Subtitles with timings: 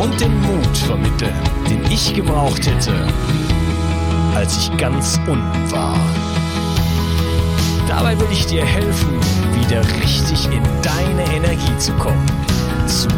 [0.00, 1.34] und den Mut vermitteln,
[1.68, 3.06] den ich gebraucht hätte,
[4.34, 5.98] als ich ganz unten war.
[7.86, 9.18] Dabei will ich dir helfen,
[9.60, 12.26] wieder richtig in deine Energie zu kommen.
[12.86, 13.10] Zurück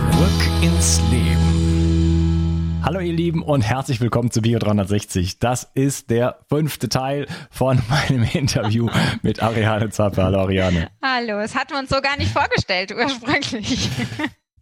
[0.60, 2.80] ins Leben.
[2.82, 5.38] Hallo ihr Lieben und herzlich willkommen zu Bio 360.
[5.38, 8.88] Das ist der fünfte Teil von meinem Interview
[9.22, 10.24] mit Ariane Zappe.
[10.24, 10.90] Hallo Ariane.
[11.00, 13.88] Hallo, es hatten wir uns so gar nicht vorgestellt ursprünglich.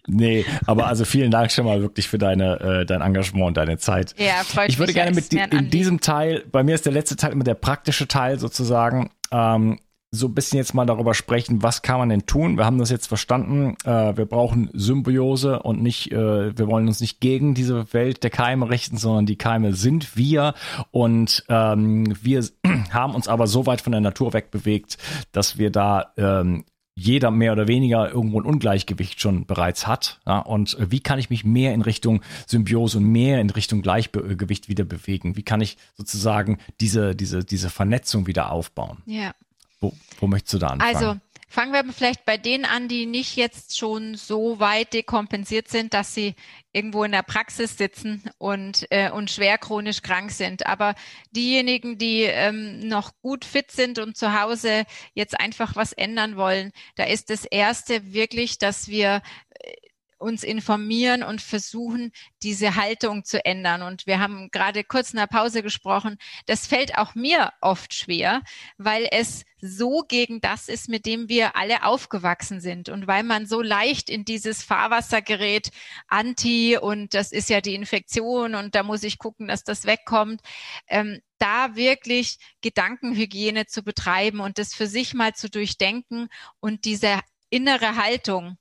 [0.07, 3.79] Nee, aber also vielen Dank schon mal wirklich für deine, äh, dein Engagement und deine
[3.79, 4.15] Zeit.
[4.19, 4.75] Ja, freut mich.
[4.75, 7.55] Ich würde gerne mit in diesem Teil, bei mir ist der letzte Teil immer der
[7.55, 9.79] praktische Teil sozusagen, ähm,
[10.13, 12.57] so ein bisschen jetzt mal darüber sprechen, was kann man denn tun?
[12.57, 13.77] Wir haben das jetzt verstanden.
[13.85, 18.31] Äh, wir brauchen Symbiose und nicht, äh, wir wollen uns nicht gegen diese Welt der
[18.31, 20.55] Keime richten, sondern die Keime sind wir
[20.91, 22.45] und ähm, wir
[22.91, 24.99] haben uns aber so weit von der Natur wegbewegt,
[25.31, 26.65] dass wir da ähm,
[27.01, 30.21] jeder mehr oder weniger irgendwo ein Ungleichgewicht schon bereits hat.
[30.27, 33.81] Ja, und äh, wie kann ich mich mehr in Richtung Symbiose und mehr in Richtung
[33.81, 35.37] Gleichgewicht wieder bewegen?
[35.37, 38.99] Wie kann ich sozusagen diese, diese, diese Vernetzung wieder aufbauen?
[39.07, 39.33] Ja.
[39.81, 40.97] Wo, wo möchtest du da anfangen?
[40.97, 41.21] Also,
[41.53, 46.15] Fangen wir vielleicht bei denen an, die nicht jetzt schon so weit dekompensiert sind, dass
[46.15, 46.37] sie
[46.73, 50.67] irgendwo in der Praxis sitzen und, äh, und schwer chronisch krank sind.
[50.67, 50.95] Aber
[51.33, 54.85] diejenigen, die ähm, noch gut fit sind und zu Hause
[55.15, 59.21] jetzt einfach was ändern wollen, da ist das Erste wirklich, dass wir
[60.21, 63.83] uns informieren und versuchen, diese Haltung zu ändern.
[63.83, 66.19] Und wir haben gerade kurz in der Pause gesprochen.
[66.47, 68.43] Das fällt auch mir oft schwer,
[68.77, 72.89] weil es so gegen das ist, mit dem wir alle aufgewachsen sind.
[72.89, 75.71] Und weil man so leicht in dieses Fahrwasser gerät,
[76.09, 80.41] Anti und das ist ja die Infektion und da muss ich gucken, dass das wegkommt.
[80.87, 86.29] Ähm, da wirklich Gedankenhygiene zu betreiben und das für sich mal zu durchdenken
[86.61, 88.59] und diese innere Haltung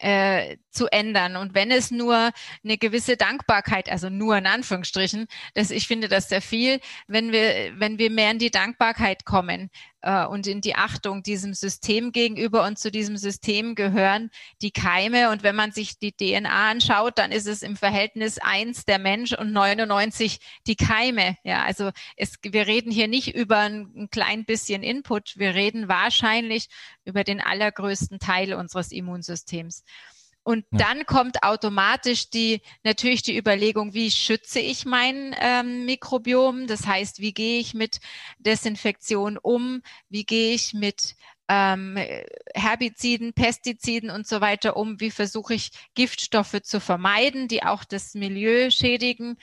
[0.00, 1.36] äh, zu ändern.
[1.36, 2.30] Und wenn es nur
[2.64, 7.72] eine gewisse Dankbarkeit, also nur in Anführungsstrichen, das, ich finde das sehr viel, wenn wir,
[7.78, 9.70] wenn wir mehr in die Dankbarkeit kommen
[10.02, 14.30] äh, und in die Achtung diesem System gegenüber und zu diesem System gehören
[14.62, 15.30] die Keime.
[15.30, 19.32] Und wenn man sich die DNA anschaut, dann ist es im Verhältnis eins der Mensch
[19.32, 21.36] und 99 die Keime.
[21.44, 25.34] Ja, also es, wir reden hier nicht über ein, ein klein bisschen Input.
[25.36, 26.68] Wir reden wahrscheinlich
[27.04, 29.84] über den allergrößten Teil unseres Immunsystems.
[30.42, 30.78] Und ja.
[30.78, 36.66] dann kommt automatisch die, natürlich die Überlegung, wie schütze ich mein ähm, Mikrobiom?
[36.66, 38.00] Das heißt, wie gehe ich mit
[38.38, 39.82] Desinfektion um?
[40.08, 41.14] Wie gehe ich mit
[41.48, 41.98] ähm,
[42.54, 44.98] Herbiziden, Pestiziden und so weiter um?
[45.00, 49.36] Wie versuche ich Giftstoffe zu vermeiden, die auch das Milieu schädigen?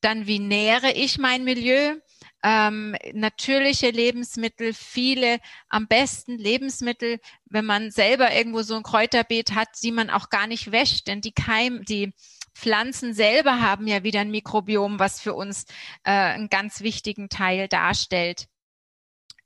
[0.00, 1.96] Dann, wie nähere ich mein Milieu?
[2.44, 9.68] Ähm, natürliche Lebensmittel, viele am besten Lebensmittel, wenn man selber irgendwo so ein Kräuterbeet hat,
[9.82, 12.12] die man auch gar nicht wäscht, denn die Keim, die
[12.54, 15.64] Pflanzen selber haben ja wieder ein Mikrobiom, was für uns
[16.04, 18.46] äh, einen ganz wichtigen Teil darstellt.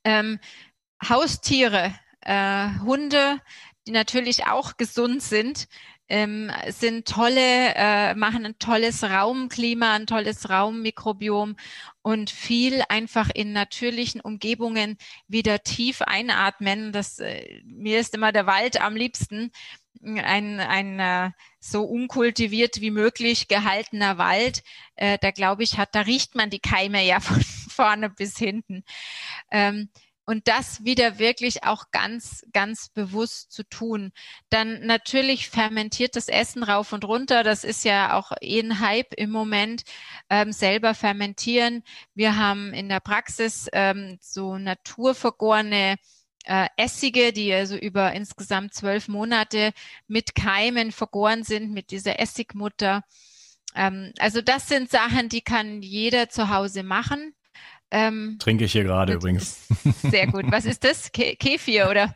[0.03, 0.41] Ähm,
[1.09, 3.41] Haustiere, äh, Hunde,
[3.87, 5.69] die natürlich auch gesund sind,
[6.09, 11.57] ähm, sind tolle, äh, machen ein tolles Raumklima, ein tolles Raummikrobiom
[12.03, 14.97] und viel einfach in natürlichen Umgebungen
[15.29, 16.93] wieder tief einatmen.
[16.93, 19.51] Das, äh, mir ist immer der Wald am liebsten.
[20.03, 24.63] ein, ein äh, so unkultiviert wie möglich gehaltener Wald,
[24.97, 28.85] äh, da glaube ich, hat, da riecht man die Keime ja von vorne bis hinten.
[29.51, 29.91] Ähm,
[30.29, 34.13] und das wieder wirklich auch ganz, ganz bewusst zu tun.
[34.51, 37.43] Dann natürlich fermentiertes Essen rauf und runter.
[37.43, 39.85] Das ist ja auch eh ein Hype im Moment.
[40.29, 41.83] Ähm, selber fermentieren.
[42.15, 45.97] Wir haben in der Praxis ähm, so naturvergorene
[46.45, 49.73] äh, Essige, die also über insgesamt zwölf Monate
[50.09, 53.03] mit Keimen vergoren sind, mit dieser Essigmutter.
[53.75, 57.33] Ähm, also das sind Sachen, die kann jeder zu Hause machen.
[57.91, 59.67] Ähm, Trinke ich hier gerade übrigens.
[60.03, 60.45] Sehr gut.
[60.51, 61.11] Was ist das?
[61.13, 62.15] Ke Kefir oder?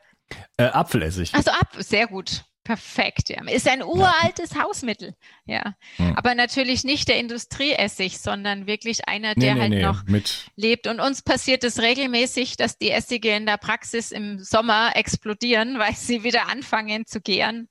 [0.56, 1.34] Äh, Apfelessig.
[1.34, 2.44] Also ab, sehr gut.
[2.64, 3.42] Perfekt, ja.
[3.48, 4.62] Ist ein uraltes ja.
[4.62, 5.16] Hausmittel,
[5.46, 5.74] ja.
[5.96, 6.14] Hm.
[6.14, 10.46] Aber natürlich nicht der Industrieessig, sondern wirklich einer, der nee, nee, halt nee, noch mit.
[10.54, 10.86] lebt.
[10.86, 15.96] Und uns passiert es regelmäßig, dass die Essige in der Praxis im Sommer explodieren, weil
[15.96, 17.68] sie wieder anfangen zu gären.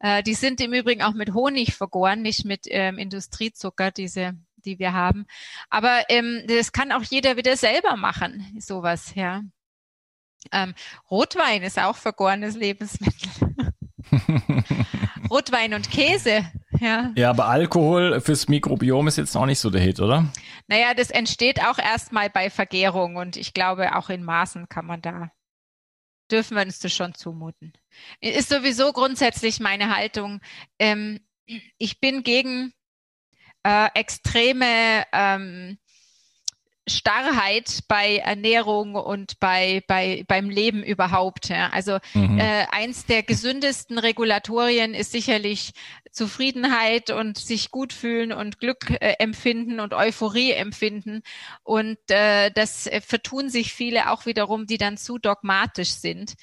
[0.00, 4.34] Äh, die sind im Übrigen auch mit Honig vergoren, nicht mit ähm, Industriezucker, diese
[4.64, 5.26] die wir haben.
[5.70, 9.42] Aber ähm, das kann auch jeder wieder selber machen, sowas, ja.
[10.52, 10.74] Ähm,
[11.10, 13.30] Rotwein ist auch vergorenes Lebensmittel.
[15.30, 16.44] Rotwein und Käse,
[16.80, 17.12] ja.
[17.16, 20.30] Ja, aber Alkohol fürs Mikrobiom ist jetzt auch nicht so der Hit, oder?
[20.66, 25.00] Naja, das entsteht auch erstmal bei Vergärung und ich glaube, auch in Maßen kann man
[25.00, 25.30] da,
[26.30, 27.72] dürfen wir uns das schon zumuten.
[28.20, 30.40] Ist sowieso grundsätzlich meine Haltung.
[30.78, 31.20] Ähm,
[31.78, 32.72] ich bin gegen
[33.64, 35.78] äh, extreme ähm,
[36.86, 41.48] Starrheit bei Ernährung und bei, bei, beim Leben überhaupt.
[41.48, 41.70] Ja.
[41.70, 42.38] Also mhm.
[42.38, 45.72] äh, eins der gesündesten Regulatorien ist sicherlich
[46.10, 51.22] Zufriedenheit und sich gut fühlen und Glück äh, empfinden und Euphorie empfinden.
[51.62, 56.34] Und äh, das äh, vertun sich viele auch wiederum, die dann zu dogmatisch sind.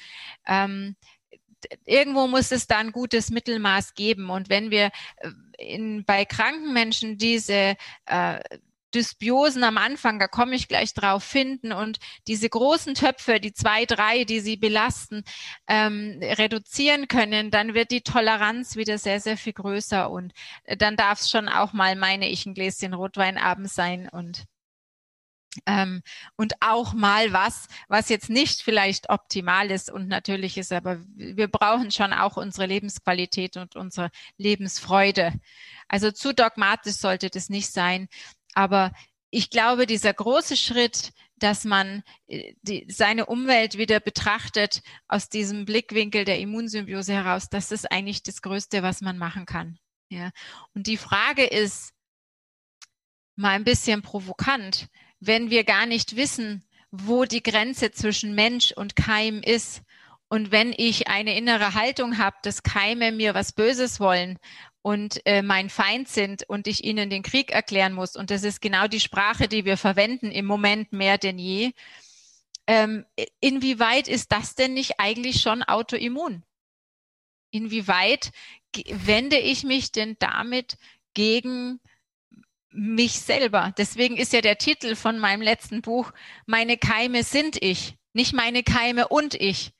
[0.47, 0.95] Ähm,
[1.85, 4.29] irgendwo muss es da ein gutes Mittelmaß geben.
[4.29, 7.75] Und wenn wir äh, in, bei kranken Menschen diese
[8.05, 8.39] äh,
[8.93, 13.85] Dysbiosen am Anfang, da komme ich gleich drauf, finden und diese großen Töpfe, die zwei,
[13.85, 15.23] drei, die sie belasten,
[15.67, 20.95] ähm, reduzieren können, dann wird die Toleranz wieder sehr, sehr viel größer und äh, dann
[20.97, 24.45] darf es schon auch mal, meine ich, ein Gläschen Rotwein abends sein und
[25.65, 26.01] ähm,
[26.37, 31.49] und auch mal was, was jetzt nicht vielleicht optimal ist und natürlich ist, aber wir
[31.49, 35.33] brauchen schon auch unsere Lebensqualität und unsere Lebensfreude.
[35.87, 38.07] Also zu dogmatisch sollte das nicht sein.
[38.53, 38.93] Aber
[39.29, 45.65] ich glaube, dieser große Schritt, dass man äh, die, seine Umwelt wieder betrachtet aus diesem
[45.65, 49.79] Blickwinkel der Immunsymbiose heraus, das ist eigentlich das Größte, was man machen kann.
[50.09, 50.31] Ja.
[50.73, 51.93] Und die Frage ist
[53.35, 54.87] mal ein bisschen provokant
[55.21, 59.81] wenn wir gar nicht wissen, wo die Grenze zwischen Mensch und Keim ist.
[60.27, 64.39] Und wenn ich eine innere Haltung habe, dass Keime mir was Böses wollen
[64.81, 68.61] und äh, mein Feind sind und ich ihnen den Krieg erklären muss, und das ist
[68.61, 71.71] genau die Sprache, die wir verwenden im Moment mehr denn je,
[72.67, 73.05] ähm,
[73.39, 76.43] inwieweit ist das denn nicht eigentlich schon autoimmun?
[77.51, 78.31] Inwieweit
[78.89, 80.77] wende ich mich denn damit
[81.13, 81.79] gegen
[82.71, 83.73] mich selber.
[83.77, 86.11] Deswegen ist ja der Titel von meinem letzten Buch,
[86.45, 89.73] meine Keime sind ich, nicht meine Keime und ich.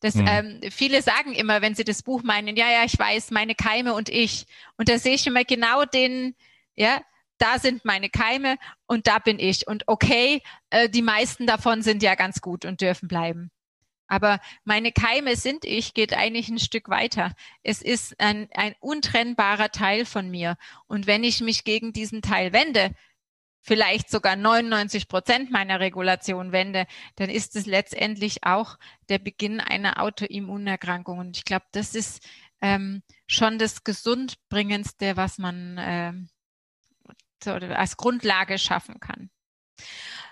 [0.00, 0.26] Das, mhm.
[0.26, 3.94] ähm, viele sagen immer, wenn sie das Buch meinen, ja, ja, ich weiß, meine Keime
[3.94, 4.46] und ich.
[4.76, 6.34] Und da sehe ich immer genau den,
[6.74, 7.00] ja,
[7.38, 8.56] da sind meine Keime
[8.86, 9.68] und da bin ich.
[9.68, 13.50] Und okay, äh, die meisten davon sind ja ganz gut und dürfen bleiben.
[14.06, 17.34] Aber meine Keime sind ich geht eigentlich ein Stück weiter.
[17.62, 20.56] Es ist ein, ein untrennbarer Teil von mir.
[20.86, 22.94] Und wenn ich mich gegen diesen Teil wende,
[23.62, 28.76] vielleicht sogar 99 Prozent meiner Regulation wende, dann ist es letztendlich auch
[29.08, 31.18] der Beginn einer Autoimmunerkrankung.
[31.18, 32.26] Und ich glaube, das ist
[32.60, 36.28] ähm, schon das Gesundbringendste, was man ähm,
[37.42, 39.30] so, als Grundlage schaffen kann.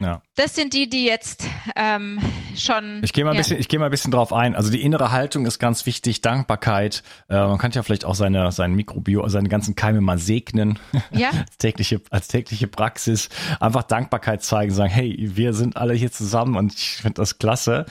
[0.00, 0.22] Ja.
[0.34, 2.18] Das sind die, die jetzt ähm,
[2.56, 3.00] schon.
[3.02, 3.40] Ich gehe mal, ein ja.
[3.40, 4.56] bisschen, ich gehe mal ein bisschen drauf ein.
[4.56, 7.02] Also die innere Haltung ist ganz wichtig, Dankbarkeit.
[7.28, 10.78] Äh, man kann ja vielleicht auch seine, sein Mikrobio, seine ganzen Keime mal segnen.
[11.10, 11.28] Ja.
[11.38, 13.28] als, tägliche, als tägliche Praxis.
[13.60, 17.84] Einfach Dankbarkeit zeigen, sagen, hey, wir sind alle hier zusammen und ich finde das klasse.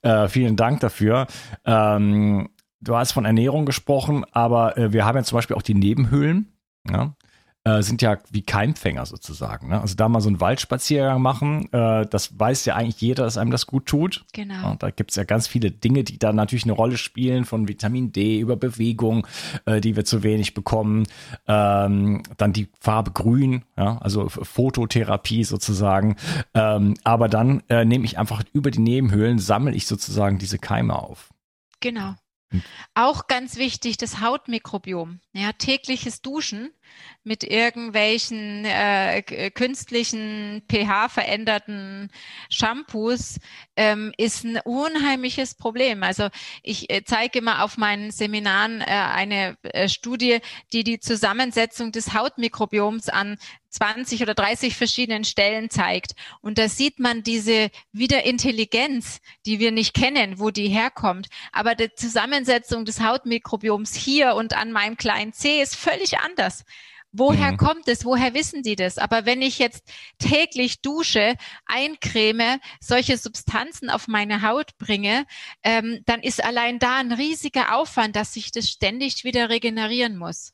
[0.00, 1.26] Äh, vielen Dank dafür.
[1.66, 2.48] Ähm,
[2.80, 6.56] du hast von Ernährung gesprochen, aber äh, wir haben ja zum Beispiel auch die Nebenhöhlen.
[6.88, 7.14] Ja?
[7.64, 9.68] Äh, sind ja wie Keimfänger sozusagen.
[9.68, 9.80] Ne?
[9.80, 13.50] Also da mal so einen Waldspaziergang machen, äh, das weiß ja eigentlich jeder, dass einem
[13.50, 14.24] das gut tut.
[14.32, 14.70] Genau.
[14.70, 18.12] Und da gibt's ja ganz viele Dinge, die da natürlich eine Rolle spielen, von Vitamin
[18.12, 19.26] D über Bewegung,
[19.66, 21.06] äh, die wir zu wenig bekommen.
[21.46, 26.16] Ähm, dann die Farbe Grün, ja, also Phototherapie sozusagen.
[26.54, 30.98] Ähm, aber dann äh, nehme ich einfach über die Nebenhöhlen, sammle ich sozusagen diese Keime
[30.98, 31.30] auf.
[31.80, 32.14] Genau.
[32.94, 35.20] Auch ganz wichtig, das Hautmikrobiom.
[35.32, 36.70] Ja, tägliches Duschen
[37.22, 42.10] mit irgendwelchen äh, künstlichen pH-veränderten
[42.48, 43.38] Shampoos
[43.76, 46.02] ähm, ist ein unheimliches Problem.
[46.02, 46.28] Also
[46.62, 50.38] ich äh, zeige immer auf meinen Seminaren äh, eine äh, Studie,
[50.72, 53.36] die die Zusammensetzung des Hautmikrobioms an
[53.70, 56.14] 20 oder 30 verschiedenen Stellen zeigt.
[56.40, 61.28] Und da sieht man diese wieder Intelligenz, die wir nicht kennen, wo die herkommt.
[61.52, 66.64] Aber die Zusammensetzung des Hautmikrobioms hier und an meinem kleinen C ist völlig anders.
[67.12, 67.56] Woher mhm.
[67.56, 68.04] kommt es?
[68.04, 68.96] Woher wissen die das?
[68.96, 69.82] Aber wenn ich jetzt
[70.18, 71.34] täglich dusche,
[71.66, 75.26] eincreme, solche Substanzen auf meine Haut bringe,
[75.64, 80.52] ähm, dann ist allein da ein riesiger Aufwand, dass sich das ständig wieder regenerieren muss.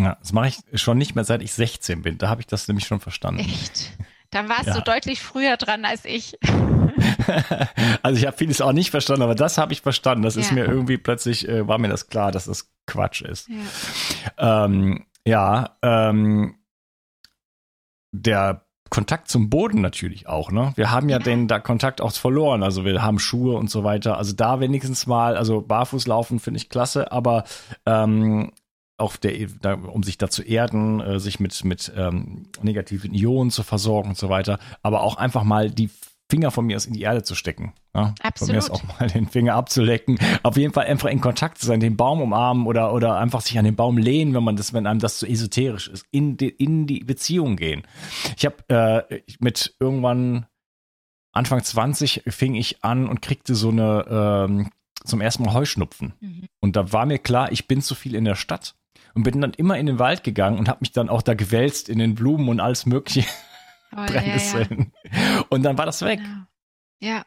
[0.00, 2.18] Ja, das mache ich schon nicht mehr seit ich 16 bin.
[2.18, 3.40] Da habe ich das nämlich schon verstanden.
[3.40, 3.90] Echt?
[4.30, 4.74] Dann warst ja.
[4.74, 6.38] du deutlich früher dran als ich.
[8.02, 10.22] also ich habe vieles auch nicht verstanden, aber das habe ich verstanden.
[10.22, 10.42] Das ja.
[10.42, 13.48] ist mir irgendwie plötzlich, äh, war mir das klar, dass das Quatsch ist.
[14.38, 14.64] Ja.
[14.64, 16.56] Ähm, ja, ähm,
[18.12, 20.72] der Kontakt zum Boden natürlich auch, ne?
[20.74, 22.64] Wir haben ja, den da Kontakt auch verloren.
[22.64, 24.18] Also wir haben Schuhe und so weiter.
[24.18, 27.44] Also da wenigstens mal, also barfuß laufen finde ich klasse, aber
[27.86, 28.50] ähm,
[28.98, 33.50] auch der, da, um sich da zu erden, äh, sich mit, mit ähm, negativen Ionen
[33.50, 35.88] zu versorgen und so weiter, aber auch einfach mal die
[36.30, 37.74] Finger von mir aus in die Erde zu stecken.
[37.94, 38.14] Ja?
[38.22, 38.38] Absolut.
[38.38, 40.18] Von mir aus auch mal den Finger abzulecken.
[40.42, 43.58] Auf jeden Fall einfach in Kontakt zu sein, den Baum umarmen oder, oder einfach sich
[43.58, 46.48] an den Baum lehnen, wenn man das, wenn einem das zu esoterisch ist, in die,
[46.48, 47.82] in die Beziehung gehen.
[48.36, 50.46] Ich habe äh, mit irgendwann
[51.32, 54.06] Anfang 20 fing ich an und kriegte so eine
[54.48, 54.70] ähm,
[55.04, 56.14] zum ersten Mal Heuschnupfen.
[56.20, 56.48] Mhm.
[56.60, 58.74] Und da war mir klar, ich bin zu viel in der Stadt
[59.14, 61.88] und bin dann immer in den Wald gegangen und habe mich dann auch da gewälzt
[61.88, 63.24] in den Blumen und alles mögliche.
[63.92, 64.92] Oh, Brennnesseln.
[65.04, 65.44] Ja, ja.
[65.48, 66.20] Und dann war das weg.
[66.20, 66.46] Genau.
[67.00, 67.24] Ja.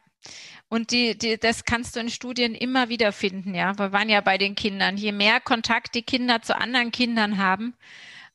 [0.70, 3.78] Und die, die, das kannst du in Studien immer wieder finden, ja.
[3.78, 4.98] Wir waren ja bei den Kindern.
[4.98, 7.76] Je mehr Kontakt die Kinder zu anderen Kindern haben,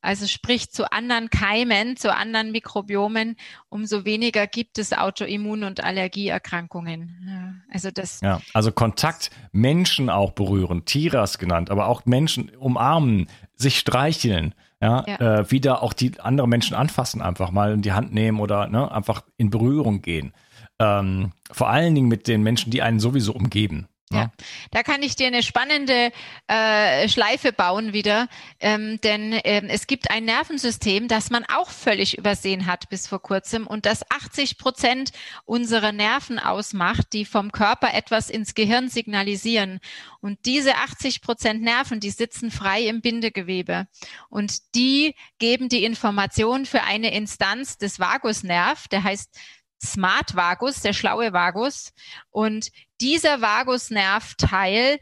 [0.00, 3.36] also sprich zu anderen Keimen, zu anderen Mikrobiomen,
[3.68, 7.26] umso weniger gibt es Autoimmun- und Allergieerkrankungen.
[7.26, 8.20] Ja, also das.
[8.20, 15.04] Ja, also Kontakt, Menschen auch berühren, Tiras genannt, aber auch Menschen umarmen, sich streicheln ja,
[15.06, 15.40] ja.
[15.40, 18.90] Äh, wieder auch die anderen Menschen anfassen, einfach mal in die Hand nehmen oder ne,
[18.90, 20.32] einfach in Berührung gehen.
[20.78, 23.88] Ähm, vor allen Dingen mit den Menschen, die einen sowieso umgeben.
[24.10, 24.32] Ja,
[24.70, 26.12] da kann ich dir eine spannende
[26.46, 32.16] äh, Schleife bauen wieder, ähm, denn ähm, es gibt ein Nervensystem, das man auch völlig
[32.16, 35.12] übersehen hat bis vor kurzem und das 80 Prozent
[35.44, 39.78] unserer Nerven ausmacht, die vom Körper etwas ins Gehirn signalisieren.
[40.20, 43.88] Und diese 80 Prozent Nerven, die sitzen frei im Bindegewebe
[44.30, 49.38] und die geben die Information für eine Instanz des Vagusnerv, der heißt
[49.80, 51.92] Smart Vagus, der schlaue Vagus.
[52.30, 52.70] Und
[53.00, 54.98] dieser Vagusnervteil,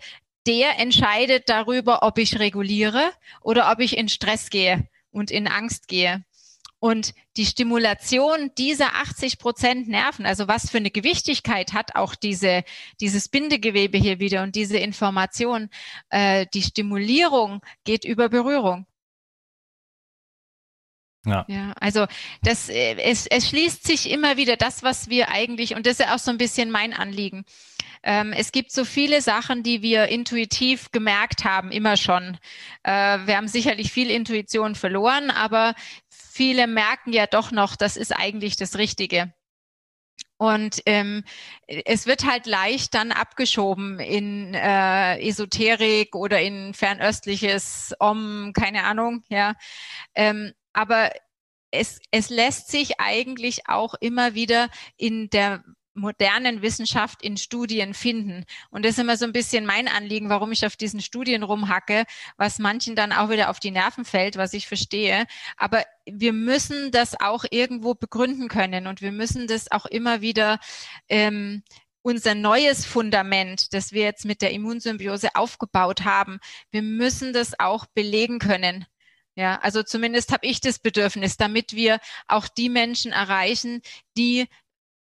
[0.47, 3.11] der entscheidet darüber, ob ich reguliere
[3.41, 6.25] oder ob ich in Stress gehe und in Angst gehe.
[6.79, 12.65] Und die Stimulation dieser 80 Prozent Nerven, also was für eine Gewichtigkeit hat auch diese,
[13.01, 15.71] dieses Bindegewebe hier wieder und diese Information,
[16.11, 18.87] äh, die Stimulierung geht über Berührung.
[21.27, 21.45] Ja.
[21.49, 22.07] ja, also
[22.43, 26.07] das, äh, es, es schließt sich immer wieder das, was wir eigentlich, und das ist
[26.07, 27.45] ja auch so ein bisschen mein Anliegen.
[28.05, 32.39] Ähm, es gibt so viele Sachen, die wir intuitiv gemerkt haben, immer schon.
[32.85, 35.75] Äh, wir haben sicherlich viel Intuition verloren, aber
[36.09, 39.35] viele merken ja doch noch, das ist eigentlich das Richtige.
[40.39, 41.25] Und ähm,
[41.67, 49.25] es wird halt leicht dann abgeschoben in äh, Esoterik oder in fernöstliches Om, keine Ahnung,
[49.29, 49.55] ja.
[50.15, 51.11] Ähm, aber
[51.71, 55.65] es, es lässt sich eigentlich auch immer wieder in der
[55.95, 58.45] modernen Wissenschaft in Studien finden.
[58.71, 62.05] Und das ist immer so ein bisschen mein Anliegen, warum ich auf diesen Studien rumhacke,
[62.37, 65.25] was manchen dann auch wieder auf die Nerven fällt, was ich verstehe.
[65.57, 70.61] Aber wir müssen das auch irgendwo begründen können und wir müssen das auch immer wieder
[71.09, 71.63] ähm,
[72.03, 76.39] unser neues Fundament, das wir jetzt mit der Immunsymbiose aufgebaut haben,
[76.71, 78.87] wir müssen das auch belegen können.
[79.37, 83.83] Ja, also zumindest habe ich das Bedürfnis, damit wir auch die Menschen erreichen,
[84.17, 84.49] die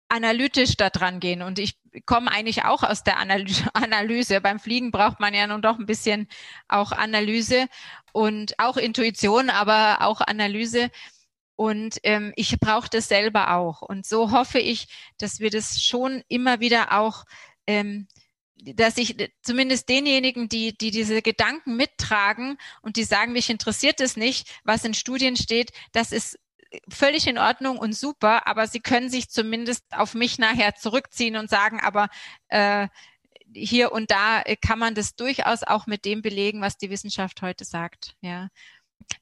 [0.07, 1.41] analytisch da dran gehen.
[1.41, 3.17] Und ich komme eigentlich auch aus der
[3.73, 4.41] Analyse.
[4.41, 6.27] Beim Fliegen braucht man ja nun doch ein bisschen
[6.67, 7.67] auch Analyse
[8.11, 10.91] und auch Intuition, aber auch Analyse.
[11.55, 13.81] Und ähm, ich brauche das selber auch.
[13.81, 17.25] Und so hoffe ich, dass wir das schon immer wieder auch
[17.67, 18.07] ähm,
[18.61, 24.17] dass ich zumindest denjenigen, die, die diese Gedanken mittragen und die sagen, mich interessiert es
[24.17, 26.37] nicht, was in Studien steht, das ist
[26.87, 31.49] völlig in Ordnung und super, aber sie können sich zumindest auf mich nachher zurückziehen und
[31.49, 32.09] sagen, aber
[32.49, 32.87] äh,
[33.53, 37.65] hier und da kann man das durchaus auch mit dem belegen, was die Wissenschaft heute
[37.65, 38.15] sagt.
[38.21, 38.49] Ja.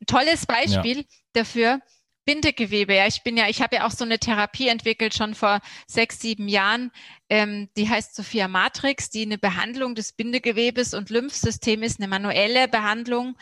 [0.01, 1.03] Ein tolles Beispiel ja.
[1.33, 1.79] dafür
[2.27, 2.93] Bindegewebe.
[2.93, 6.19] Ja, ich bin ja, ich habe ja auch so eine Therapie entwickelt schon vor sechs,
[6.19, 6.91] sieben Jahren.
[7.29, 12.67] Ähm, die heißt Sophia Matrix, die eine Behandlung des Bindegewebes und Lymphsystems ist, eine manuelle
[12.67, 13.37] Behandlung.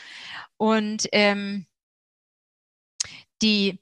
[0.58, 1.66] Und ähm,
[3.42, 3.80] die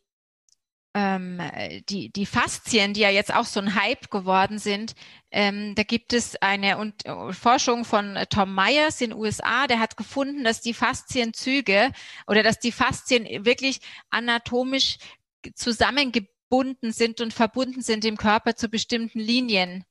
[0.93, 1.41] ähm,
[1.89, 4.95] die, die Faszien, die ja jetzt auch so ein Hype geworden sind,
[5.31, 9.79] ähm, da gibt es eine und, uh, Forschung von Tom Myers in den USA, der
[9.79, 11.91] hat gefunden, dass die Faszienzüge
[12.27, 13.79] oder dass die Faszien wirklich
[14.11, 14.97] anatomisch
[15.55, 19.85] zusammengebunden sind und verbunden sind im Körper zu bestimmten Linien.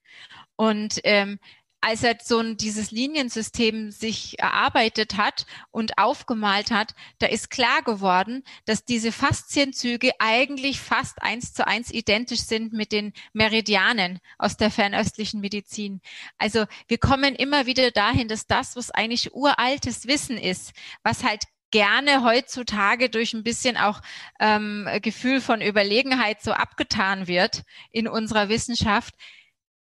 [0.55, 1.41] Und ähm,
[1.83, 7.83] als er so ein, dieses Liniensystem sich erarbeitet hat und aufgemalt hat, da ist klar
[7.83, 14.57] geworden, dass diese Faszienzüge eigentlich fast eins zu eins identisch sind mit den Meridianen aus
[14.57, 16.01] der fernöstlichen Medizin.
[16.39, 20.73] Also wir kommen immer wieder dahin, dass das, was eigentlich uraltes Wissen ist,
[21.03, 24.03] was halt gerne heutzutage durch ein bisschen auch
[24.39, 29.15] ähm, Gefühl von Überlegenheit so abgetan wird in unserer Wissenschaft,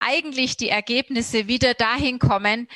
[0.02, 2.68] eigentlich die Ergebnisse wieder dahin kommen,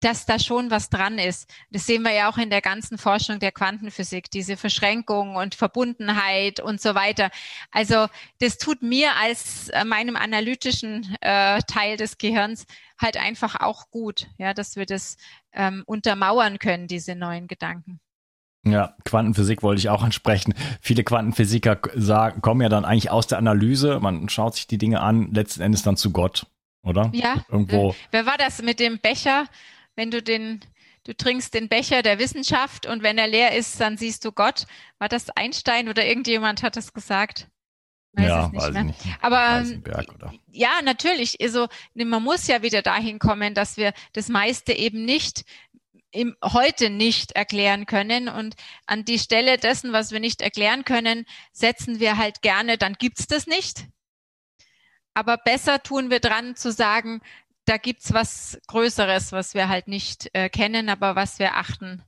[0.00, 1.48] dass da schon was dran ist.
[1.70, 6.58] Das sehen wir ja auch in der ganzen Forschung der Quantenphysik, diese Verschränkung und Verbundenheit
[6.60, 7.30] und so weiter.
[7.70, 8.06] Also
[8.40, 12.64] das tut mir als äh, meinem analytischen äh, Teil des Gehirns
[12.98, 15.16] halt einfach auch gut, ja, dass wir das
[15.52, 18.00] ähm, untermauern können, diese neuen Gedanken.
[18.62, 20.54] Ja, Quantenphysik wollte ich auch ansprechen.
[20.82, 24.00] Viele Quantenphysiker sagen, kommen ja dann eigentlich aus der Analyse.
[24.00, 26.46] Man schaut sich die Dinge an, letzten Endes dann zu Gott
[26.82, 27.10] oder?
[27.12, 27.44] Ja.
[27.48, 27.94] Irgendwo.
[28.10, 29.46] Wer war das mit dem Becher?
[29.96, 30.60] Wenn du den,
[31.04, 34.66] du trinkst den Becher der Wissenschaft und wenn er leer ist, dann siehst du Gott.
[34.98, 37.48] War das Einstein oder irgendjemand hat das gesagt?
[38.12, 38.84] Weiß ja, es nicht weiß mehr.
[38.84, 39.00] Nicht.
[39.20, 39.64] Aber
[40.50, 41.40] ja, natürlich.
[41.40, 45.44] Also man muss ja wieder dahin kommen, dass wir das meiste eben nicht
[46.12, 48.28] im, heute nicht erklären können.
[48.28, 48.56] Und
[48.86, 53.26] an die Stelle dessen, was wir nicht erklären können, setzen wir halt gerne, dann gibt's
[53.26, 53.86] das nicht.
[55.14, 57.20] Aber besser tun wir dran zu sagen,
[57.64, 62.02] da gibt's was Größeres, was wir halt nicht äh, kennen, aber was wir achten.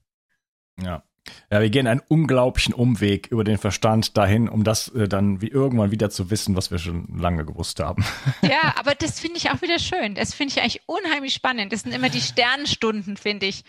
[0.80, 1.02] Ja.
[1.50, 5.48] Ja, wir gehen einen unglaublichen Umweg über den Verstand dahin, um das äh, dann wie
[5.48, 8.04] irgendwann wieder zu wissen, was wir schon lange gewusst haben.
[8.42, 10.16] Ja, aber das finde ich auch wieder schön.
[10.16, 11.72] Das finde ich eigentlich unheimlich spannend.
[11.72, 13.62] Das sind immer die Sternstunden, finde ich.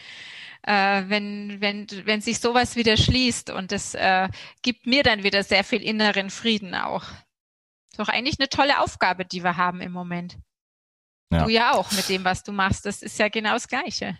[0.63, 4.29] Äh, wenn, wenn, wenn sich sowas wieder schließt und das äh,
[4.61, 7.03] gibt mir dann wieder sehr viel inneren Frieden auch.
[7.93, 10.39] Ist doch eigentlich eine tolle Aufgabe, die wir haben im Moment.
[11.31, 11.43] Ja.
[11.43, 12.87] Du ja auch mit dem, was du machst.
[12.87, 14.17] Das ist ja genau das Gleiche.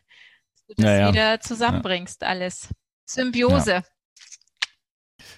[0.53, 1.07] Dass du das ja, ja.
[1.09, 2.69] wieder zusammenbringst, alles.
[3.05, 3.83] Symbiose.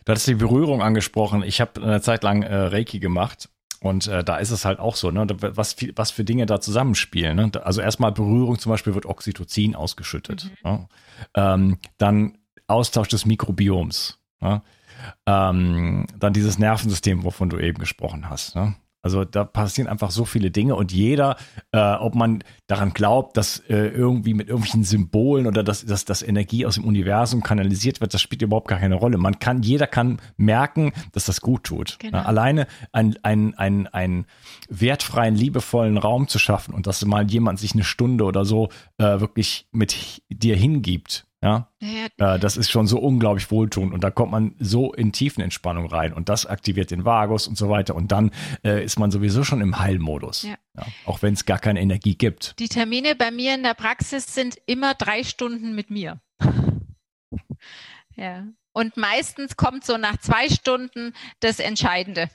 [0.04, 1.44] Du hattest die Berührung angesprochen.
[1.44, 3.48] Ich habe eine Zeit lang äh, Reiki gemacht
[3.80, 7.38] und äh, da ist es halt auch so, ne, was, was für Dinge da zusammenspielen.
[7.38, 7.52] Ne?
[7.64, 10.52] Also erstmal Berührung, zum Beispiel wird Oxytocin ausgeschüttet.
[10.62, 10.70] Mhm.
[10.70, 10.90] Ne?
[11.36, 14.20] Ähm, dann Austausch des Mikrobioms.
[14.42, 14.62] Ne?
[15.26, 18.56] Ähm, dann dieses Nervensystem, wovon du eben gesprochen hast.
[18.56, 18.76] Ne?
[19.06, 21.38] Also da passieren einfach so viele Dinge und jeder,
[21.72, 26.24] äh, ob man daran glaubt, dass äh, irgendwie mit irgendwelchen Symbolen oder dass, dass, dass
[26.24, 29.20] Energie aus dem Universum kanalisiert wird, das spielt überhaupt gar keine Rolle.
[29.20, 32.00] Man kann, jeder kann merken, dass das gut tut.
[32.00, 32.18] Genau.
[32.18, 34.26] Alleine einen ein, ein
[34.70, 39.20] wertfreien, liebevollen Raum zu schaffen und dass mal jemand sich eine Stunde oder so äh,
[39.20, 42.36] wirklich mit dir hingibt, ja, ja.
[42.36, 45.86] Äh, das ist schon so unglaublich wohltuend und da kommt man so in tiefen Entspannung
[45.86, 48.32] rein und das aktiviert den Vagus und so weiter und dann
[48.64, 50.56] äh, ist man sowieso schon im Heilmodus, ja.
[50.76, 52.60] Ja, auch wenn es gar keine Energie gibt.
[52.60, 56.20] Die Termine bei mir in der Praxis sind immer drei Stunden mit mir.
[58.16, 58.48] ja.
[58.74, 62.30] Und meistens kommt so nach zwei Stunden das Entscheidende,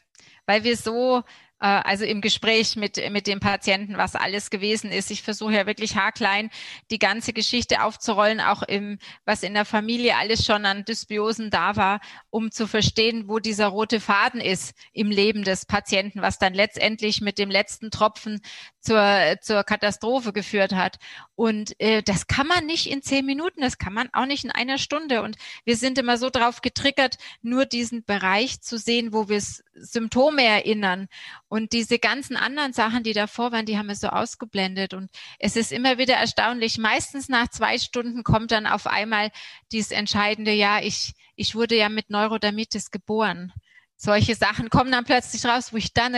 [0.47, 1.23] weil wir so
[1.67, 5.11] also im Gespräch mit, mit dem Patienten, was alles gewesen ist.
[5.11, 6.51] Ich versuche ja wirklich haarklein
[6.91, 11.77] die ganze Geschichte aufzurollen, auch im, was in der Familie alles schon an Dysbiosen da
[11.77, 16.55] war, um zu verstehen, wo dieser rote Faden ist im Leben des Patienten, was dann
[16.55, 18.41] letztendlich mit dem letzten Tropfen
[18.81, 20.99] zur, zur Katastrophe geführt hat.
[21.35, 24.51] Und äh, das kann man nicht in zehn Minuten, das kann man auch nicht in
[24.51, 25.23] einer Stunde.
[25.23, 29.43] Und wir sind immer so drauf getriggert, nur diesen Bereich zu sehen, wo wir
[29.75, 31.09] Symptome erinnern.
[31.49, 34.95] Und diese ganzen anderen Sachen, die davor waren, die haben wir so ausgeblendet.
[34.95, 36.79] Und es ist immer wieder erstaunlich.
[36.79, 39.31] Meistens nach zwei Stunden kommt dann auf einmal
[39.73, 43.53] dieses entscheidende, ja, ich, ich wurde ja mit Neurodermitis geboren.
[43.97, 46.15] Solche Sachen kommen dann plötzlich raus, wo ich dann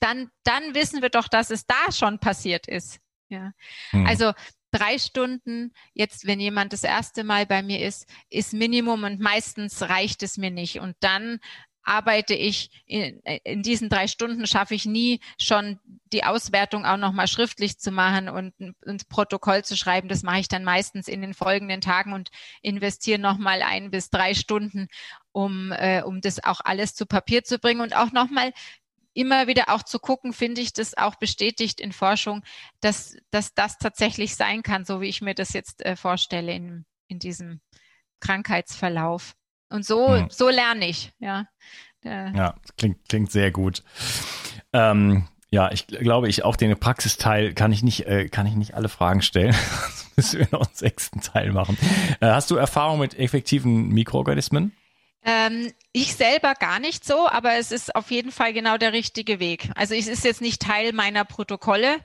[0.00, 3.00] dann, dann wissen wir doch, dass es da schon passiert ist.
[3.28, 3.52] Ja.
[3.90, 4.06] Hm.
[4.06, 4.32] Also
[4.70, 9.82] drei Stunden, jetzt, wenn jemand das erste Mal bei mir ist, ist Minimum und meistens
[9.82, 10.80] reicht es mir nicht.
[10.80, 11.38] Und dann
[11.84, 15.78] arbeite ich in, in diesen drei Stunden schaffe ich nie schon
[16.12, 20.08] die Auswertung auch nochmal schriftlich zu machen und ein Protokoll zu schreiben.
[20.08, 22.30] Das mache ich dann meistens in den folgenden Tagen und
[22.62, 24.88] investiere nochmal ein bis drei Stunden,
[25.32, 28.52] um, äh, um das auch alles zu Papier zu bringen und auch nochmal
[29.14, 32.42] immer wieder auch zu gucken, finde ich das auch bestätigt in Forschung,
[32.80, 36.84] dass, dass das tatsächlich sein kann, so wie ich mir das jetzt äh, vorstelle in,
[37.08, 37.60] in diesem
[38.20, 39.34] Krankheitsverlauf.
[39.70, 40.28] Und so, hm.
[40.30, 41.46] so lerne ich, ja.
[42.04, 43.82] Ja, klingt, klingt sehr gut.
[44.74, 48.74] Ähm, ja, ich glaube, ich auch den Praxisteil kann ich nicht, äh, kann ich nicht
[48.74, 49.54] alle Fragen stellen.
[50.16, 51.76] müssen wir noch einen sechsten Teil machen.
[52.20, 54.72] Äh, hast du Erfahrung mit effektiven Mikroorganismen?
[55.24, 59.40] Ähm, ich selber gar nicht so, aber es ist auf jeden Fall genau der richtige
[59.40, 59.70] Weg.
[59.74, 61.96] Also es ist jetzt nicht Teil meiner Protokolle,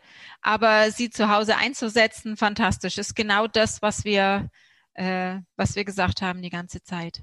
[0.41, 2.97] aber sie zu Hause einzusetzen, fantastisch.
[2.97, 4.49] Ist genau das, was wir,
[4.93, 7.21] äh, was wir gesagt haben die ganze Zeit.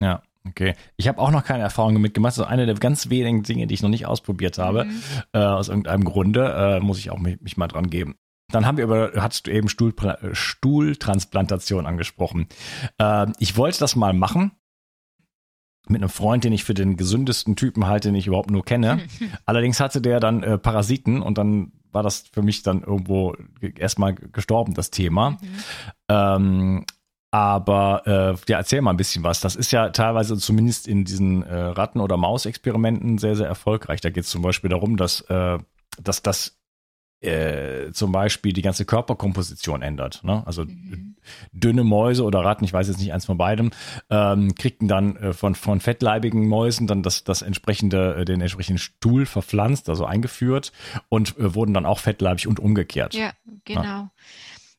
[0.00, 0.74] Ja, okay.
[0.96, 2.38] Ich habe auch noch keine Erfahrung mitgemacht.
[2.38, 4.84] Das ist eine der ganz wenigen Dinge, die ich noch nicht ausprobiert habe.
[4.84, 5.02] Mhm.
[5.32, 8.14] Äh, aus irgendeinem Grunde äh, muss ich auch mich, mich, mal dran geben.
[8.52, 9.94] Dann haben wir über, hattest du eben Stuhl,
[10.32, 12.46] Stuhltransplantation angesprochen.
[12.98, 14.52] Äh, ich wollte das mal machen
[15.88, 19.00] mit einem Freund, den ich für den gesündesten Typen halte, den ich überhaupt nur kenne.
[19.46, 23.36] Allerdings hatte der dann äh, Parasiten und dann war das für mich dann irgendwo
[23.76, 25.30] erstmal gestorben, das Thema.
[25.30, 25.38] Mhm.
[26.08, 26.86] Ähm,
[27.30, 29.40] aber äh, ja, erzähl mal ein bisschen was.
[29.40, 34.02] Das ist ja teilweise zumindest in diesen äh, Ratten- oder Mausexperimenten sehr, sehr erfolgreich.
[34.02, 35.58] Da geht es zum Beispiel darum, dass, äh,
[35.98, 36.58] dass das
[37.20, 40.22] äh, zum Beispiel die ganze Körperkomposition ändert.
[40.24, 40.42] Ne?
[40.46, 41.11] Also mhm.
[41.52, 43.70] Dünne Mäuse oder Ratten, ich weiß jetzt nicht eins von beidem,
[44.10, 48.78] ähm, kriegten dann äh, von, von fettleibigen Mäusen dann das, das entsprechende, äh, den entsprechenden
[48.78, 50.72] Stuhl verpflanzt, also eingeführt
[51.08, 53.14] und äh, wurden dann auch fettleibig und umgekehrt.
[53.14, 53.32] Ja,
[53.64, 53.82] genau.
[53.82, 54.10] Ja.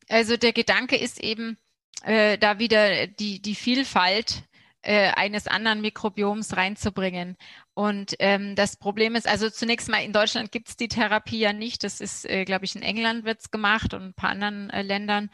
[0.10, 1.58] Also der Gedanke ist eben,
[2.04, 4.44] äh, da wieder die, die Vielfalt
[4.84, 7.38] äh, eines anderen Mikrobioms reinzubringen.
[7.74, 11.54] Und ähm, das Problem ist, also zunächst mal in Deutschland gibt es die Therapie ja
[11.54, 11.84] nicht.
[11.84, 15.30] Das ist, äh, glaube ich, in England wird's gemacht und ein paar anderen äh, Ländern.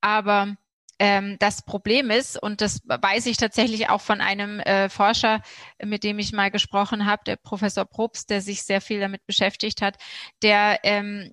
[0.00, 0.56] Aber
[0.98, 5.42] ähm, das Problem ist, und das weiß ich tatsächlich auch von einem äh, Forscher,
[5.84, 9.80] mit dem ich mal gesprochen habe, der Professor Probst, der sich sehr viel damit beschäftigt
[9.80, 9.96] hat,
[10.42, 11.32] der ähm,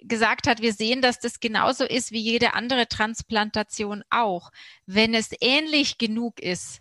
[0.00, 4.50] gesagt hat, wir sehen, dass das genauso ist wie jede andere Transplantation auch.
[4.86, 6.80] Wenn es ähnlich genug ist,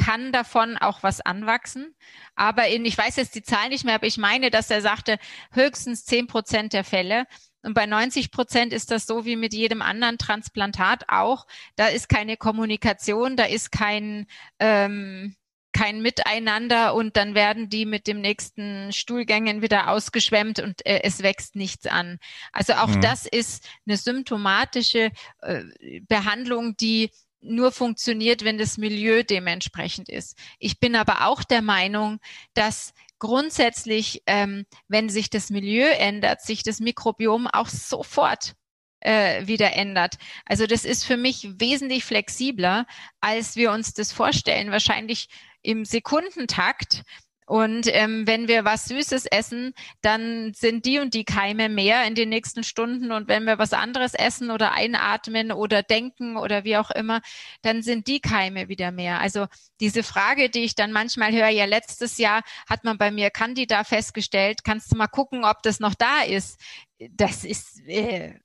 [0.00, 1.94] kann davon auch was anwachsen.
[2.34, 5.18] Aber in, ich weiß jetzt die Zahl nicht mehr, aber ich meine, dass er sagte,
[5.52, 7.26] höchstens zehn Prozent der Fälle.
[7.62, 11.46] Und bei 90 Prozent ist das so wie mit jedem anderen Transplantat auch.
[11.76, 14.26] Da ist keine Kommunikation, da ist kein,
[14.58, 15.36] ähm,
[15.72, 21.22] kein Miteinander und dann werden die mit dem nächsten Stuhlgängen wieder ausgeschwemmt und äh, es
[21.22, 22.18] wächst nichts an.
[22.52, 23.02] Also auch mhm.
[23.02, 25.10] das ist eine symptomatische
[25.42, 27.10] äh, Behandlung, die
[27.40, 30.36] nur funktioniert, wenn das Milieu dementsprechend ist.
[30.58, 32.20] Ich bin aber auch der Meinung,
[32.54, 38.54] dass grundsätzlich, ähm, wenn sich das Milieu ändert, sich das Mikrobiom auch sofort
[39.00, 40.16] äh, wieder ändert.
[40.44, 42.86] Also das ist für mich wesentlich flexibler,
[43.20, 44.70] als wir uns das vorstellen.
[44.70, 45.28] Wahrscheinlich
[45.62, 47.02] im Sekundentakt
[47.50, 52.14] und ähm, wenn wir was Süßes essen, dann sind die und die Keime mehr in
[52.14, 53.10] den nächsten Stunden.
[53.10, 57.20] Und wenn wir was anderes essen oder einatmen oder denken oder wie auch immer,
[57.62, 59.20] dann sind die Keime wieder mehr.
[59.20, 59.48] Also
[59.80, 63.82] diese Frage, die ich dann manchmal höre, ja, letztes Jahr hat man bei mir Candida
[63.82, 66.60] festgestellt, kannst du mal gucken, ob das noch da ist.
[67.00, 68.38] Das ist äh,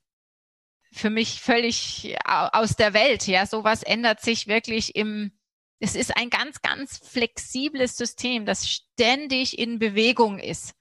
[0.91, 3.27] für mich völlig aus der Welt.
[3.27, 5.31] Ja, sowas ändert sich wirklich im
[5.79, 10.73] es ist ein ganz, ganz flexibles System, das ständig in Bewegung ist.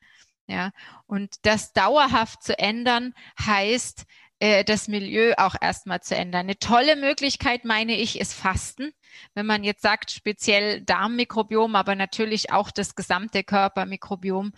[0.47, 0.73] Ja,
[1.07, 4.05] und das dauerhaft zu ändern heißt,
[4.41, 6.41] äh, das Milieu auch erstmal zu ändern.
[6.41, 8.93] Eine tolle Möglichkeit, meine ich, ist Fasten.
[9.33, 14.53] Wenn man jetzt sagt, speziell Darmmikrobiom, aber natürlich auch das gesamte Körpermikrobiom,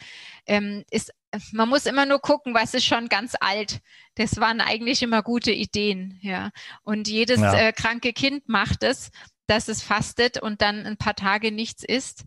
[0.46, 1.12] ähm, ist,
[1.53, 3.81] man muss immer nur gucken, was ist schon ganz alt.
[4.16, 6.51] Das waren eigentlich immer gute Ideen, ja.
[6.83, 7.55] Und jedes ja.
[7.55, 9.11] äh, kranke Kind macht es
[9.47, 12.25] dass es fastet und dann ein paar Tage nichts isst.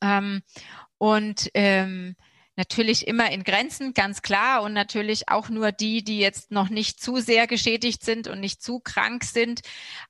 [0.00, 0.42] Ähm,
[0.98, 2.16] und ähm,
[2.56, 4.62] natürlich immer in Grenzen, ganz klar.
[4.62, 8.62] Und natürlich auch nur die, die jetzt noch nicht zu sehr geschädigt sind und nicht
[8.62, 9.62] zu krank sind.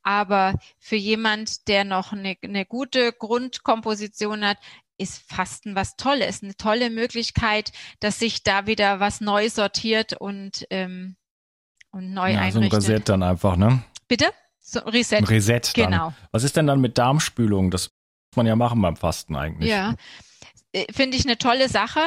[0.03, 4.59] Aber für jemand, der noch eine, eine gute Grundkomposition hat,
[4.97, 10.67] ist Fasten was Tolles, eine tolle Möglichkeit, dass sich da wieder was neu sortiert und,
[10.71, 11.17] ähm,
[11.91, 12.83] und neu ja, einrichtet.
[12.83, 13.83] So ein Reset dann einfach, ne?
[14.07, 14.27] Bitte?
[14.67, 15.21] So, Reset.
[15.29, 15.61] Reset.
[15.77, 15.91] Dann.
[15.91, 16.15] Genau.
[16.33, 17.71] Was ist denn dann mit Darmspülung?
[17.71, 17.91] Das
[18.31, 19.71] muss man ja machen beim Fasten eigentlich.
[19.71, 19.95] Ja.
[20.73, 22.01] äh, finde ich eine tolle Sache,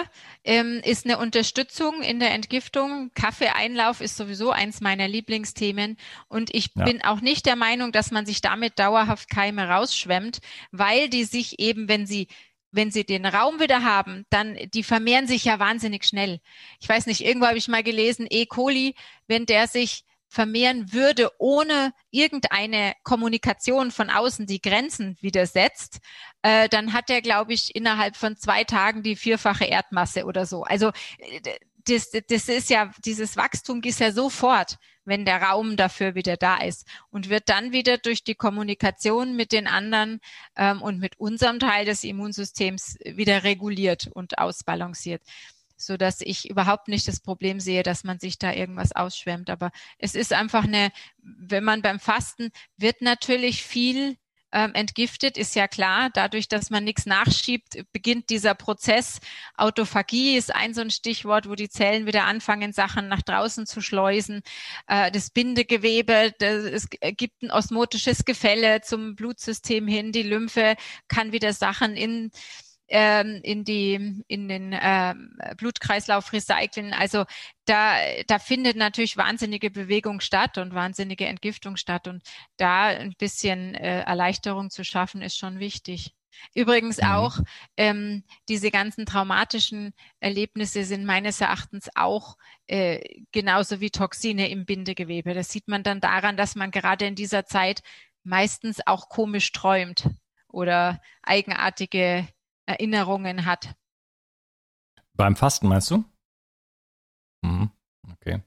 [0.43, 3.11] ähm, ist eine Unterstützung in der Entgiftung.
[3.13, 5.97] Kaffeeeinlauf ist sowieso eins meiner Lieblingsthemen.
[6.29, 6.83] Und ich ja.
[6.83, 10.39] bin auch nicht der Meinung, dass man sich damit dauerhaft Keime rausschwemmt,
[10.71, 12.27] weil die sich eben, wenn sie
[12.71, 16.41] wenn sie den Raum wieder haben, dann, die vermehren sich ja wahnsinnig schnell.
[16.81, 18.45] Ich weiß nicht, irgendwo habe ich mal gelesen, E.
[18.45, 18.93] coli,
[19.27, 25.99] wenn der sich vermehren würde, ohne irgendeine Kommunikation von außen die Grenzen widersetzt,
[26.41, 30.63] äh, dann hat er, glaube ich, innerhalb von zwei Tagen die vierfache Erdmasse oder so.
[30.63, 36.15] Also äh, das, das ist ja, dieses Wachstum ist ja sofort, wenn der Raum dafür
[36.15, 40.19] wieder da ist und wird dann wieder durch die Kommunikation mit den anderen
[40.57, 45.21] ähm, und mit unserem Teil des Immunsystems wieder reguliert und ausbalanciert
[45.77, 49.49] so dass ich überhaupt nicht das Problem sehe, dass man sich da irgendwas ausschwemmt.
[49.49, 54.17] Aber es ist einfach eine, wenn man beim Fasten wird natürlich viel
[54.51, 56.09] ähm, entgiftet, ist ja klar.
[56.13, 59.19] Dadurch, dass man nichts nachschiebt, beginnt dieser Prozess.
[59.55, 63.81] Autophagie ist ein so ein Stichwort, wo die Zellen wieder anfangen, Sachen nach draußen zu
[63.81, 64.41] schleusen.
[64.87, 70.11] Äh, das Bindegewebe, das, es gibt ein osmotisches Gefälle zum Blutsystem hin.
[70.11, 70.75] Die Lymphe
[71.07, 72.31] kann wieder Sachen in
[72.87, 76.93] ähm, in die in den ähm, Blutkreislauf recyceln.
[76.93, 77.25] Also
[77.65, 77.97] da
[78.27, 82.23] da findet natürlich wahnsinnige Bewegung statt und wahnsinnige Entgiftung statt und
[82.57, 86.13] da ein bisschen äh, Erleichterung zu schaffen ist schon wichtig.
[86.53, 87.07] Übrigens mhm.
[87.07, 87.39] auch
[87.77, 95.33] ähm, diese ganzen traumatischen Erlebnisse sind meines Erachtens auch äh, genauso wie Toxine im Bindegewebe.
[95.33, 97.81] Das sieht man dann daran, dass man gerade in dieser Zeit
[98.23, 100.09] meistens auch komisch träumt
[100.47, 102.27] oder eigenartige
[102.67, 103.75] Erinnerungen hat.
[105.15, 106.03] Beim Fasten meinst du?
[107.41, 107.71] Mhm.
[108.13, 108.41] Okay.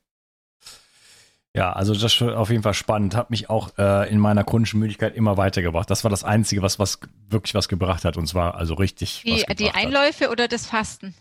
[1.54, 3.16] Ja, also das ist auf jeden Fall spannend.
[3.16, 5.90] Hat mich auch äh, in meiner chronischen Müdigkeit immer weitergebracht.
[5.90, 8.16] Das war das Einzige, was, was wirklich was gebracht hat.
[8.16, 9.22] Und zwar also richtig.
[9.24, 10.30] Die, die Einläufe hat.
[10.30, 11.12] oder das Fasten?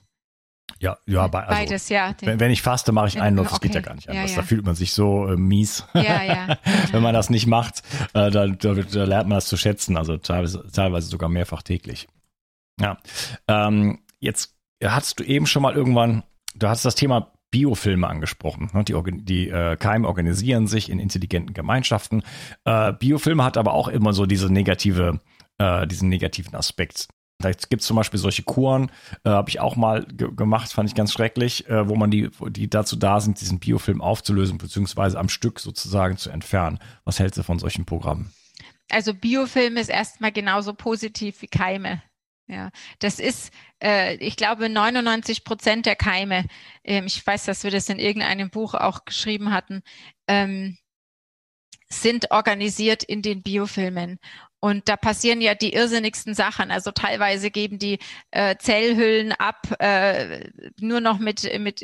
[0.80, 2.14] Ja, ja, bei, also, beides, ja.
[2.22, 3.50] Wenn, wenn, ich faste, mache ich Einläufe.
[3.50, 3.56] Okay.
[3.56, 4.30] Das geht ja gar nicht anders.
[4.30, 4.42] Ja, ja.
[4.42, 5.86] Da fühlt man sich so äh, mies.
[5.96, 6.58] Ja, ja.
[6.92, 7.82] wenn man das nicht macht,
[8.14, 9.98] äh, da, da, da, lernt man das zu schätzen.
[9.98, 12.08] Also teilweise, teilweise sogar mehrfach täglich.
[12.80, 12.98] Ja.
[13.48, 16.24] Ähm, jetzt hattest du eben schon mal irgendwann,
[16.56, 18.70] du hast das Thema Biofilme angesprochen.
[18.74, 18.84] Ne?
[18.84, 22.24] Die, die äh, Keime organisieren sich in intelligenten Gemeinschaften.
[22.66, 25.20] Äh, Biofilme hat aber auch immer so diese negative,
[25.58, 27.08] äh, diesen negativen Aspekt.
[27.42, 28.92] Da gibt es zum Beispiel solche Kuren,
[29.24, 32.30] äh, habe ich auch mal ge gemacht, fand ich ganz schrecklich, äh, wo man die,
[32.50, 36.80] die dazu da sind, diesen Biofilm aufzulösen, beziehungsweise am Stück sozusagen zu entfernen.
[37.06, 38.34] Was hältst du von solchen Programmen?
[38.92, 42.02] Also Biofilm ist erstmal genauso positiv wie Keime.
[42.50, 46.46] Ja, das ist, äh, ich glaube, 99 Prozent der Keime,
[46.84, 49.84] ähm, ich weiß, dass wir das in irgendeinem Buch auch geschrieben hatten,
[50.28, 50.76] ähm,
[51.92, 54.20] sind organisiert in den Biofilmen.
[54.60, 56.72] Und da passieren ja die irrsinnigsten Sachen.
[56.72, 58.00] Also teilweise geben die
[58.32, 61.82] äh, Zellhüllen ab, äh, nur noch mit, mit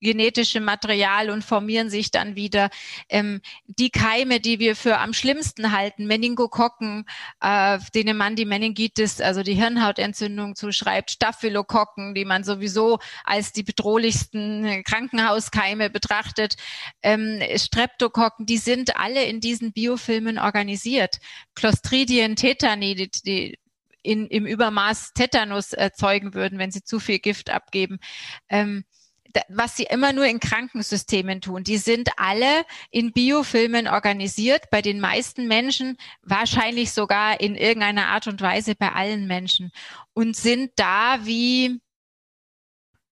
[0.00, 2.70] genetischem Material und formieren sich dann wieder.
[3.08, 7.04] Ähm, die Keime, die wir für am schlimmsten halten, Meningokokken,
[7.40, 13.62] äh, denen man die Meningitis, also die Hirnhautentzündung zuschreibt, Staphylokokken, die man sowieso als die
[13.62, 16.56] bedrohlichsten Krankenhauskeime betrachtet,
[17.02, 21.18] ähm, Streptokokken, die sind alle in diesen Biofilmen organisiert.
[21.54, 23.58] Clostridien, Tetani, die, die
[24.02, 27.98] in, im Übermaß Tetanus erzeugen würden, wenn sie zu viel Gift abgeben.
[28.48, 28.84] Ähm,
[29.48, 31.64] was sie immer nur in Krankensystemen tun.
[31.64, 38.26] Die sind alle in Biofilmen organisiert, bei den meisten Menschen, wahrscheinlich sogar in irgendeiner Art
[38.26, 39.72] und Weise bei allen Menschen
[40.14, 41.80] und sind da wie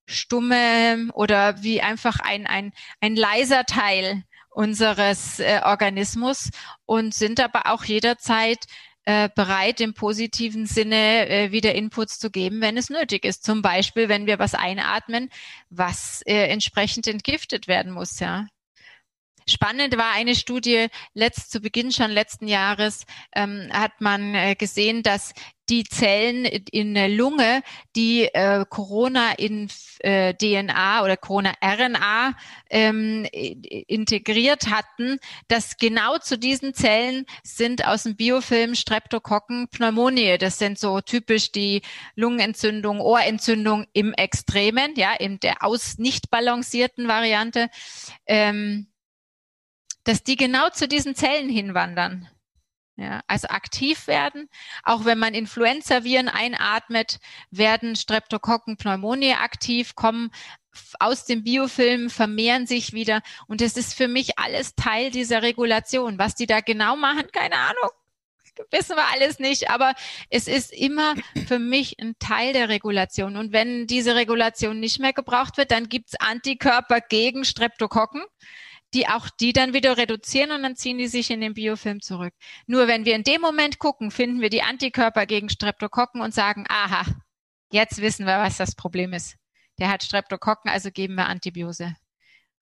[0.06, 6.50] stumme oder wie einfach ein, ein, ein leiser Teil unseres äh, Organismus
[6.86, 8.64] und sind aber auch jederzeit
[9.06, 13.44] äh, bereit, im positiven Sinne äh, wieder Inputs zu geben, wenn es nötig ist.
[13.44, 15.30] Zum Beispiel, wenn wir was einatmen,
[15.70, 18.46] was äh, entsprechend entgiftet werden muss, ja.
[19.48, 25.04] Spannend war eine Studie letzt zu Beginn schon letzten Jahres ähm, hat man äh, gesehen,
[25.04, 25.34] dass
[25.68, 27.62] die Zellen in der Lunge,
[27.96, 29.68] die äh, Corona in
[30.00, 32.34] äh, DNA oder Corona RNA
[32.70, 40.38] ähm, integriert hatten, dass genau zu diesen Zellen sind aus dem Biofilm Streptokokken Pneumonie.
[40.38, 41.82] Das sind so typisch die
[42.14, 47.68] Lungenentzündung, Ohrentzündung im Extremen, ja, in der aus nicht balancierten Variante.
[48.26, 48.86] Ähm,
[50.06, 52.28] dass die genau zu diesen Zellen hinwandern.
[52.98, 54.48] Ja, also aktiv werden.
[54.82, 57.18] Auch wenn man Influenza-Viren einatmet,
[57.50, 60.30] werden Streptokokken Pneumonie aktiv, kommen
[60.98, 63.20] aus dem Biofilm, vermehren sich wieder.
[63.48, 66.18] Und das ist für mich alles Teil dieser Regulation.
[66.18, 67.90] Was die da genau machen, keine Ahnung.
[68.70, 69.94] wissen wir alles nicht, aber
[70.30, 71.16] es ist immer
[71.46, 73.36] für mich ein Teil der Regulation.
[73.36, 78.24] Und wenn diese Regulation nicht mehr gebraucht wird, dann gibt's Antikörper gegen Streptokokken
[78.96, 82.32] die auch die dann wieder reduzieren und dann ziehen die sich in den Biofilm zurück.
[82.66, 86.64] Nur wenn wir in dem Moment gucken, finden wir die Antikörper gegen Streptokokken und sagen,
[86.68, 87.04] aha,
[87.70, 89.36] jetzt wissen wir, was das Problem ist.
[89.78, 91.94] Der hat Streptokokken, also geben wir Antibiose.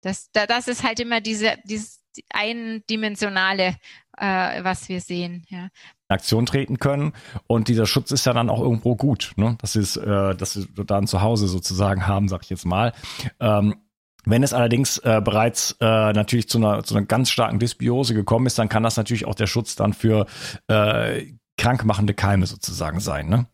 [0.00, 2.00] Das, das ist halt immer diese, dieses
[2.32, 3.76] eindimensionale,
[4.16, 5.44] äh, was wir sehen.
[5.48, 5.70] Ja.
[6.08, 7.14] Aktion treten können
[7.48, 9.56] und dieser Schutz ist ja dann auch irgendwo gut, ne?
[9.60, 12.92] Das ist, äh, dass sie dann zu Hause sozusagen haben, sag ich jetzt mal.
[13.40, 13.76] Ähm,
[14.24, 18.46] wenn es allerdings äh, bereits äh, natürlich zu einer, zu einer ganz starken Dysbiose gekommen
[18.46, 20.26] ist, dann kann das natürlich auch der Schutz dann für
[20.68, 23.46] äh, krankmachende Keime sozusagen sein, ne?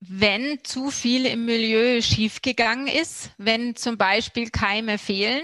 [0.00, 5.42] wenn zu viel im Milieu schiefgegangen ist, wenn zum Beispiel Keime fehlen,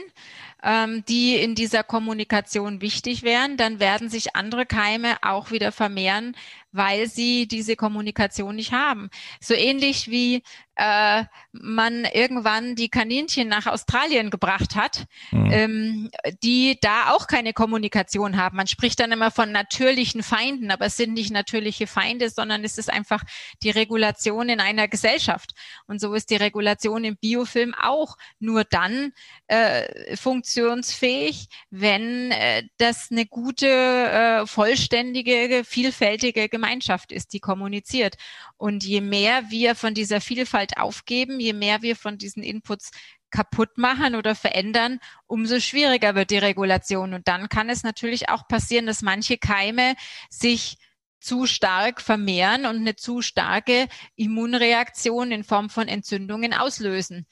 [0.63, 6.37] ähm, die in dieser Kommunikation wichtig wären, dann werden sich andere Keime auch wieder vermehren,
[6.75, 9.09] weil sie diese Kommunikation nicht haben.
[9.41, 10.43] So ähnlich wie
[10.75, 15.51] äh, man irgendwann die Kaninchen nach Australien gebracht hat, mhm.
[15.53, 16.11] ähm,
[16.43, 18.57] die da auch keine Kommunikation haben.
[18.57, 22.77] Man spricht dann immer von natürlichen Feinden, aber es sind nicht natürliche Feinde, sondern es
[22.77, 23.23] ist einfach
[23.63, 25.55] die Regulation in einer Gesellschaft.
[25.87, 29.13] Und so ist die Regulation im Biofilm auch nur dann
[29.47, 36.64] äh, funktionsfähig, wenn äh, das eine gute, äh, vollständige, vielfältige Gemeinschaft
[37.13, 38.17] ist, die kommuniziert.
[38.57, 42.91] Und je mehr wir von dieser Vielfalt aufgeben, je mehr wir von diesen Inputs
[43.31, 47.15] kaputt machen oder verändern, umso schwieriger wird die Regulation.
[47.15, 49.97] Und dann kann es natürlich auch passieren, dass manche Keime
[50.31, 50.77] sich
[51.19, 57.27] zu stark vermehren und eine zu starke Immunreaktion in Form von Entzündungen auslösen.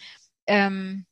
[0.46, 1.06] Ähm,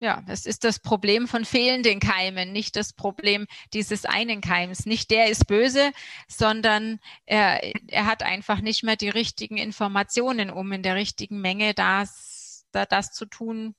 [0.00, 4.86] ja, es ist das Problem von fehlenden Keimen, nicht das Problem dieses einen Keims.
[4.86, 5.90] Nicht der ist böse,
[6.28, 11.74] sondern er, er hat einfach nicht mehr die richtigen Informationen, um in der richtigen Menge
[11.74, 13.74] das, da, das zu tun,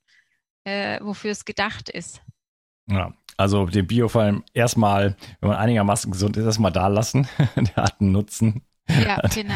[0.65, 2.21] äh, wofür es gedacht ist.
[2.87, 7.29] Ja, also den Biofilm erstmal, wenn man einigermaßen gesund ist, erstmal da lassen.
[7.55, 8.63] der hat einen Nutzen.
[8.89, 9.53] Ja, genau.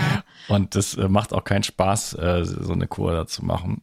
[0.48, 3.82] Und das äh, macht auch keinen Spaß, äh, so eine Kur da zu machen.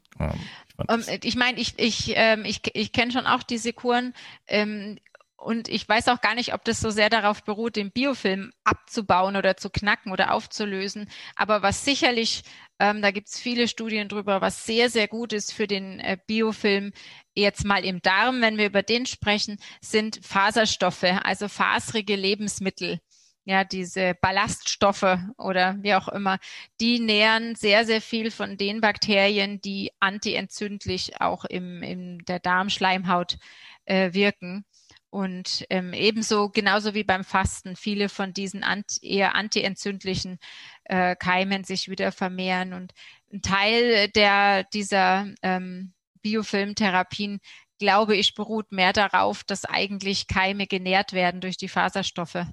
[0.89, 4.15] Um, ähm, ich meine, ich, ich, ähm, ich, ich kenne schon auch diese Kuren.
[4.47, 4.99] Ähm,
[5.41, 9.37] und ich weiß auch gar nicht, ob das so sehr darauf beruht, den Biofilm abzubauen
[9.37, 11.09] oder zu knacken oder aufzulösen.
[11.35, 12.43] Aber was sicherlich,
[12.79, 16.19] ähm, da gibt es viele Studien drüber, was sehr, sehr gut ist für den äh,
[16.27, 16.93] Biofilm,
[17.33, 23.01] jetzt mal im Darm, wenn wir über den sprechen, sind Faserstoffe, also faserige Lebensmittel
[23.45, 26.39] ja, diese Ballaststoffe oder wie auch immer,
[26.81, 33.39] die nähren sehr, sehr viel von den Bakterien, die antientzündlich auch im, in der Darmschleimhaut
[33.87, 34.65] äh, wirken.
[35.11, 40.39] Und ähm, ebenso, genauso wie beim Fasten, viele von diesen anti, eher antientzündlichen
[40.85, 42.73] äh, Keimen sich wieder vermehren.
[42.73, 42.93] Und
[43.33, 47.41] ein Teil der, dieser ähm, Biofilmtherapien,
[47.81, 52.47] glaube ich, beruht mehr darauf, dass eigentlich Keime genährt werden durch die Faserstoffe.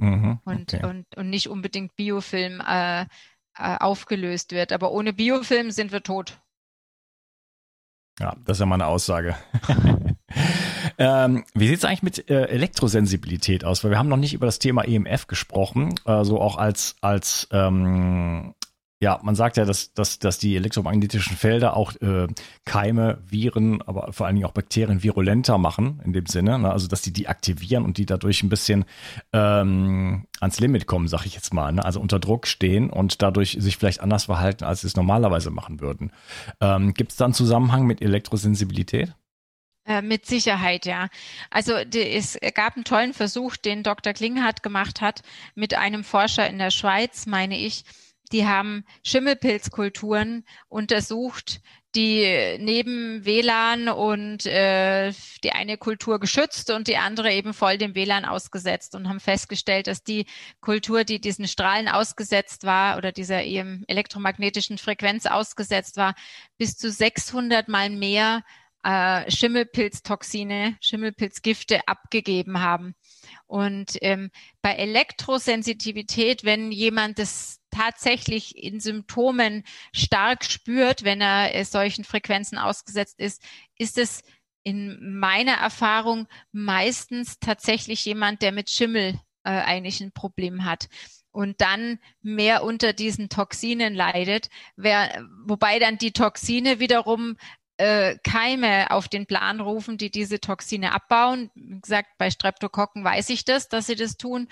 [0.00, 0.86] Mhm, und, okay.
[0.86, 3.06] und, und nicht unbedingt Biofilm äh, äh,
[3.56, 4.72] aufgelöst wird.
[4.72, 6.40] Aber ohne Biofilm sind wir tot.
[8.18, 9.36] Ja, das ist ja mal eine Aussage.
[10.98, 13.84] ähm, wie sieht es eigentlich mit äh, Elektrosensibilität aus?
[13.84, 17.48] Weil wir haben noch nicht über das Thema EMF gesprochen, äh, so auch als, als
[17.52, 18.54] ähm,
[19.02, 22.26] ja, man sagt ja, dass, dass, dass die elektromagnetischen Felder auch äh,
[22.66, 26.58] Keime, Viren, aber vor allen Dingen auch Bakterien virulenter machen, in dem Sinne.
[26.58, 26.70] Ne?
[26.70, 28.84] Also, dass die die aktivieren und die dadurch ein bisschen
[29.32, 31.72] ähm, ans Limit kommen, sag ich jetzt mal.
[31.72, 31.82] Ne?
[31.82, 35.80] Also unter Druck stehen und dadurch sich vielleicht anders verhalten, als sie es normalerweise machen
[35.80, 36.12] würden.
[36.60, 39.14] Ähm, Gibt es da einen Zusammenhang mit Elektrosensibilität?
[39.86, 41.08] Äh, mit Sicherheit, ja.
[41.50, 44.12] Also die, es gab einen tollen Versuch, den Dr.
[44.12, 45.22] Klinghardt gemacht hat
[45.54, 47.84] mit einem Forscher in der Schweiz, meine ich,
[48.32, 51.60] die haben Schimmelpilzkulturen untersucht,
[51.94, 55.12] die neben WLAN und äh,
[55.42, 59.88] die eine Kultur geschützt und die andere eben voll dem WLAN ausgesetzt und haben festgestellt,
[59.88, 60.26] dass die
[60.60, 66.14] Kultur, die diesen Strahlen ausgesetzt war oder dieser eben elektromagnetischen Frequenz ausgesetzt war,
[66.58, 68.44] bis zu 600 mal mehr
[68.84, 72.94] äh, Schimmelpilztoxine, Schimmelpilzgifte abgegeben haben.
[73.46, 74.30] Und ähm,
[74.62, 82.58] bei Elektrosensitivität, wenn jemand das tatsächlich in Symptomen stark spürt, wenn er äh, solchen Frequenzen
[82.58, 83.42] ausgesetzt ist,
[83.76, 84.22] ist es
[84.62, 90.88] in meiner Erfahrung meistens tatsächlich jemand, der mit Schimmel äh, eigentlich ein Problem hat
[91.32, 97.36] und dann mehr unter diesen Toxinen leidet, wer, wobei dann die Toxine wiederum
[97.80, 101.50] äh, Keime auf den Plan rufen, die diese Toxine abbauen.
[101.54, 104.48] Wie gesagt, bei Streptokokken weiß ich das, dass sie das tun.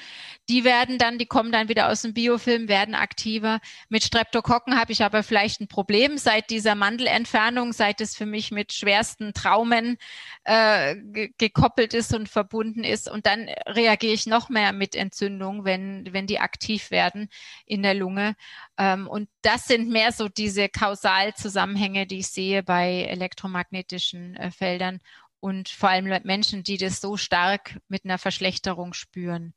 [0.49, 3.61] Die werden dann, die kommen dann wieder aus dem Biofilm, werden aktiver.
[3.91, 8.51] Mit Streptokokken habe ich aber vielleicht ein Problem seit dieser Mandelentfernung, seit es für mich
[8.51, 9.99] mit schwersten Traumen
[10.45, 10.97] äh,
[11.37, 13.11] gekoppelt ist und verbunden ist.
[13.11, 17.29] Und dann reagiere ich noch mehr mit Entzündung, wenn, wenn die aktiv werden
[17.67, 18.37] in der Lunge.
[18.79, 25.01] Ähm, und das sind mehr so diese Kausalzusammenhänge, die ich sehe bei elektromagnetischen äh, Feldern
[25.41, 29.55] und vor allem Menschen, die das so stark mit einer Verschlechterung spüren.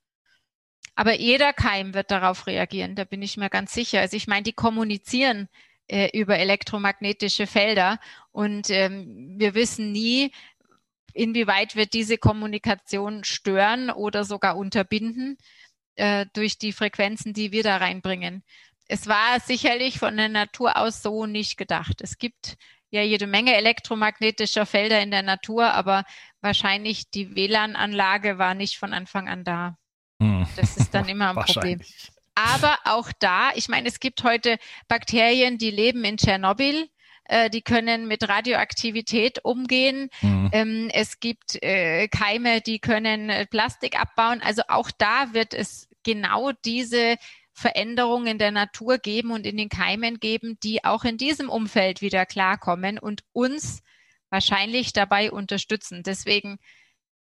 [0.95, 3.99] Aber jeder Keim wird darauf reagieren, da bin ich mir ganz sicher.
[3.99, 5.49] Also ich meine, die kommunizieren
[5.89, 7.99] äh, über elektromagnetische Felder
[8.31, 10.31] und ähm, wir wissen nie,
[11.13, 15.37] inwieweit wird diese Kommunikation stören oder sogar unterbinden
[15.95, 18.45] äh, durch die Frequenzen, die wir da reinbringen.
[18.91, 22.01] Es war sicherlich von der Natur aus so nicht gedacht.
[22.01, 22.57] Es gibt
[22.89, 26.03] ja jede Menge elektromagnetischer Felder in der Natur, aber
[26.41, 29.77] wahrscheinlich die WLAN-Anlage war nicht von Anfang an da.
[30.21, 30.45] Hm.
[30.57, 31.79] Das ist dann immer ein Problem.
[32.35, 34.57] Aber auch da, ich meine, es gibt heute
[34.89, 36.89] Bakterien, die leben in Tschernobyl
[37.25, 40.09] äh, die können mit Radioaktivität umgehen.
[40.21, 40.89] Mhm.
[40.91, 44.41] Es gibt äh, Keime, die können äh, Plastik abbauen.
[44.41, 47.15] Also auch da wird es genau diese
[47.53, 52.01] Veränderungen in der Natur geben und in den Keimen geben, die auch in diesem Umfeld
[52.01, 53.83] wieder klarkommen und uns
[54.29, 56.03] wahrscheinlich dabei unterstützen.
[56.03, 56.57] Deswegen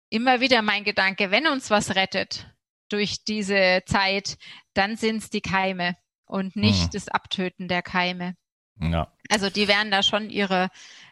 [0.08, 2.50] immer wieder mein Gedanke, wenn uns was rettet
[2.88, 4.38] durch diese Zeit,
[4.74, 6.90] dann sind es die Keime und nicht mhm.
[6.92, 8.36] das Abtöten der Keime.
[8.80, 9.12] Ja.
[9.28, 10.70] Also die werden da schon ihre,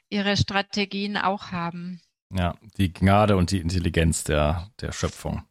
[0.09, 2.01] ihre Strategien auch haben.
[2.31, 5.45] Ja, die Gnade und die Intelligenz der, der Schöpfung.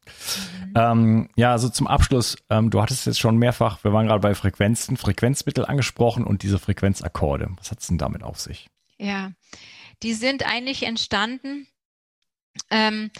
[0.75, 4.35] Ähm, ja, also zum Abschluss, ähm, du hattest jetzt schon mehrfach, wir waren gerade bei
[4.35, 7.49] Frequenzen, Frequenzmittel angesprochen und diese Frequenzakkorde.
[7.57, 8.69] Was hat es denn damit auf sich?
[8.99, 9.31] Ja,
[10.03, 11.67] die sind eigentlich entstanden
[12.69, 13.11] ähm,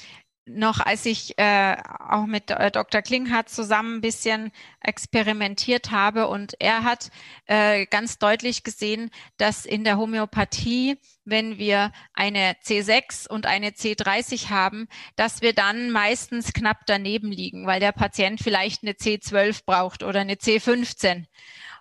[0.48, 3.02] noch als ich äh, auch mit äh, Dr.
[3.02, 7.10] Klinghardt zusammen ein bisschen experimentiert habe und er hat
[7.46, 14.50] äh, ganz deutlich gesehen, dass in der Homöopathie, wenn wir eine C6 und eine C30
[14.50, 20.04] haben, dass wir dann meistens knapp daneben liegen, weil der Patient vielleicht eine C12 braucht
[20.04, 21.26] oder eine C15.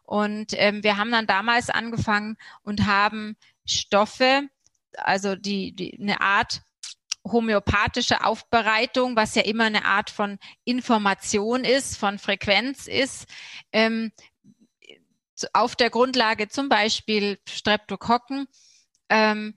[0.03, 4.43] Und ähm, wir haben dann damals angefangen und haben Stoffe,
[4.97, 6.63] also die, die eine Art
[7.33, 13.27] homöopathische Aufbereitung, was ja immer eine Art von Information ist, von Frequenz ist,
[13.73, 14.13] ähm,
[15.53, 18.47] auf der Grundlage zum Beispiel Streptokokken,
[19.09, 19.55] ähm,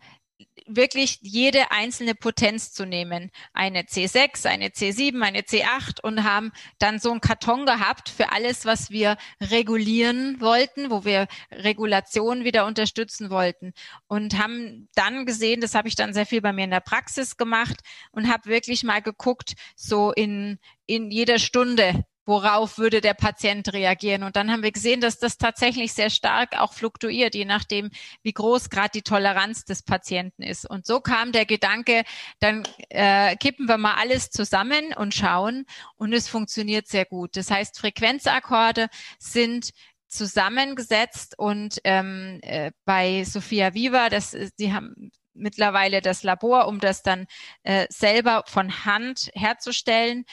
[0.70, 3.32] wirklich jede einzelne Potenz zu nehmen.
[3.53, 8.65] Eine C6, eine C7, eine C8 und haben dann so einen Karton gehabt für alles,
[8.65, 13.74] was wir regulieren wollten, wo wir Regulation wieder unterstützen wollten.
[14.07, 17.38] Und haben dann gesehen, das habe ich dann sehr viel bei mir in der Praxis
[17.38, 23.73] gemacht und habe wirklich mal geguckt, so in, in jeder Stunde, worauf würde der Patient
[23.73, 24.21] reagieren.
[24.21, 27.89] Und dann haben wir gesehen, dass das tatsächlich sehr stark auch fluktuiert, je nachdem,
[28.21, 30.69] wie groß gerade die Toleranz des Patienten ist.
[30.69, 32.03] Und so kam der Gedanke,
[32.39, 35.65] dann äh, kippen wir mal alles zusammen und schauen.
[35.95, 37.36] Und es funktioniert sehr gut.
[37.36, 39.71] Das heißt, Frequenzakkorde sind
[40.07, 47.01] zusammengesetzt und ähm, äh, bei Sophia Viva, das, sie haben mittlerweile das Labor, um das
[47.01, 47.25] dann
[47.63, 50.25] äh, selber von Hand herzustellen.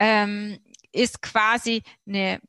[0.00, 0.58] Ähm,
[0.98, 2.40] ist quasi eine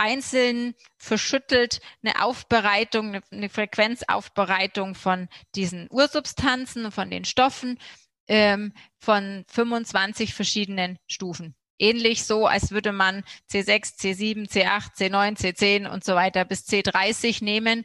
[0.00, 7.78] einzeln verschüttelt eine Aufbereitung, eine, Frequenzaufbereitung von diesen Ursubstanzen, von den Stoffen
[8.26, 11.54] ähm, von 25 verschiedenen Stufen.
[11.78, 17.44] Ähnlich so, als würde man C6, C7, C8, C9, C10 und so weiter bis C30
[17.44, 17.84] nehmen.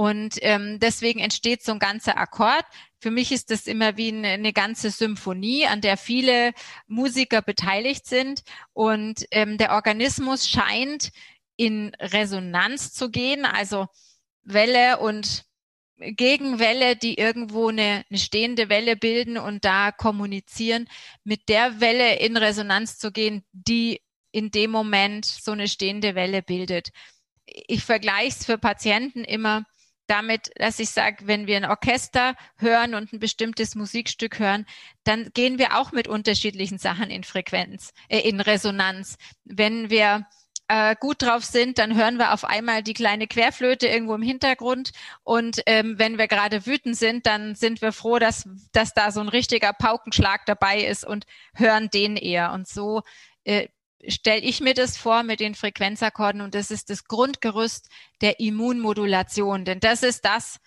[0.00, 2.64] Und ähm, deswegen entsteht so ein ganzer Akkord.
[3.00, 6.54] Für mich ist das immer wie eine, eine ganze Symphonie, an der viele
[6.86, 8.40] Musiker beteiligt sind.
[8.72, 11.10] Und ähm, der Organismus scheint
[11.56, 13.88] in Resonanz zu gehen, also
[14.42, 15.44] Welle und
[15.98, 20.88] Gegenwelle, die irgendwo eine, eine stehende Welle bilden und da kommunizieren,
[21.24, 24.00] mit der Welle in Resonanz zu gehen, die
[24.32, 26.88] in dem Moment so eine stehende Welle bildet.
[27.44, 29.66] Ich vergleiche es für Patienten immer
[30.10, 34.66] damit, dass ich sage, wenn wir ein Orchester hören und ein bestimmtes Musikstück hören,
[35.04, 39.16] dann gehen wir auch mit unterschiedlichen Sachen in Frequenz, äh, in Resonanz.
[39.44, 40.26] Wenn wir
[40.68, 44.90] äh, gut drauf sind, dann hören wir auf einmal die kleine Querflöte irgendwo im Hintergrund.
[45.22, 49.20] Und ähm, wenn wir gerade wütend sind, dann sind wir froh, dass, dass da so
[49.20, 52.52] ein richtiger Paukenschlag dabei ist und hören den eher.
[52.52, 53.02] Und so
[53.44, 53.68] äh,
[54.08, 57.88] stelle ich mir das vor mit den Frequenzakkorden und das ist das Grundgerüst
[58.20, 59.64] der Immunmodulation.
[59.64, 60.58] Denn das ist das,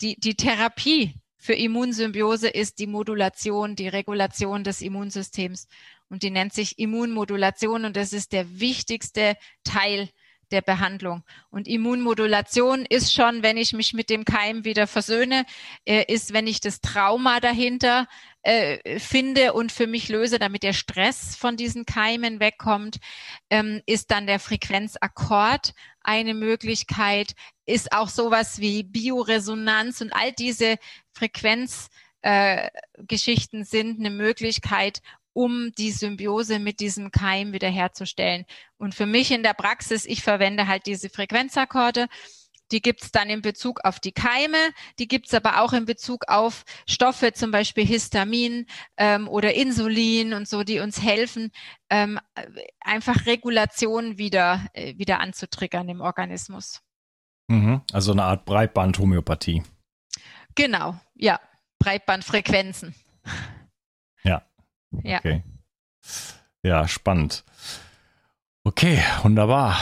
[0.00, 5.68] die, die Therapie für Immunsymbiose ist die Modulation, die Regulation des Immunsystems.
[6.08, 10.08] Und die nennt sich Immunmodulation und das ist der wichtigste Teil
[10.50, 11.22] der Behandlung.
[11.50, 15.44] Und Immunmodulation ist schon, wenn ich mich mit dem Keim wieder versöhne,
[15.84, 18.06] äh, ist, wenn ich das Trauma dahinter
[18.42, 22.98] äh, finde und für mich löse, damit der Stress von diesen Keimen wegkommt,
[23.50, 27.34] ähm, ist dann der Frequenzakkord eine Möglichkeit,
[27.66, 30.76] ist auch sowas wie Bioresonanz und all diese
[31.12, 35.02] Frequenzgeschichten äh, sind eine Möglichkeit,
[35.36, 38.46] um die Symbiose mit diesem Keim wiederherzustellen.
[38.78, 42.06] Und für mich in der Praxis, ich verwende halt diese Frequenzakkorde.
[42.72, 44.56] Die gibt's dann in Bezug auf die Keime,
[44.98, 48.66] die gibt's aber auch in Bezug auf Stoffe, zum Beispiel Histamin
[48.96, 51.52] ähm, oder Insulin und so, die uns helfen,
[51.90, 52.18] ähm,
[52.80, 56.80] einfach Regulation wieder, äh, wieder anzutriggern im Organismus.
[57.46, 59.62] Mhm, also eine Art Breitband-Homöopathie.
[60.56, 61.38] Genau, ja,
[61.78, 62.96] Breitbandfrequenzen.
[64.24, 64.42] Ja.
[65.02, 65.18] Ja.
[65.18, 65.42] Okay.
[66.62, 67.44] Ja, spannend.
[68.64, 69.76] Okay, wunderbar.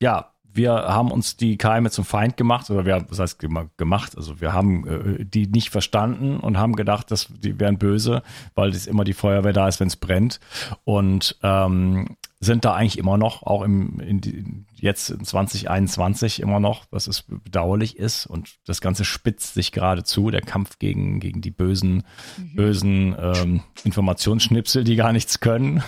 [0.00, 3.38] ja, wir haben uns die Keime zum Feind gemacht, oder wir haben, was heißt
[3.76, 8.22] gemacht, also wir haben äh, die nicht verstanden und haben gedacht, dass die wären böse,
[8.54, 10.40] weil es immer die Feuerwehr da ist, wenn es brennt.
[10.84, 16.60] Und ähm, sind da eigentlich immer noch, auch im, in die, jetzt in 2021 immer
[16.60, 18.26] noch, was es bedauerlich ist.
[18.26, 22.04] Und das Ganze spitzt sich gerade zu, der Kampf gegen, gegen die bösen,
[22.36, 22.56] mhm.
[22.56, 25.82] bösen ähm, Informationsschnipsel, die gar nichts können.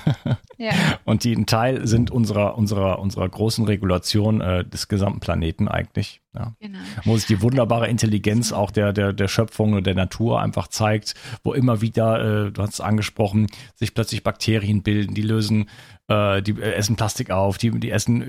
[0.58, 0.72] Ja.
[1.04, 6.20] Und die ein Teil sind unserer, unserer, unserer großen Regulation äh, des gesamten Planeten eigentlich.
[6.34, 6.54] Ja.
[6.60, 6.78] Genau.
[7.04, 11.14] Wo sich die wunderbare Intelligenz auch der, der, der Schöpfung und der Natur einfach zeigt,
[11.44, 15.68] wo immer wieder, äh, du hast es angesprochen, sich plötzlich Bakterien bilden, die lösen
[16.08, 18.22] äh, die essen Plastik auf, die, die essen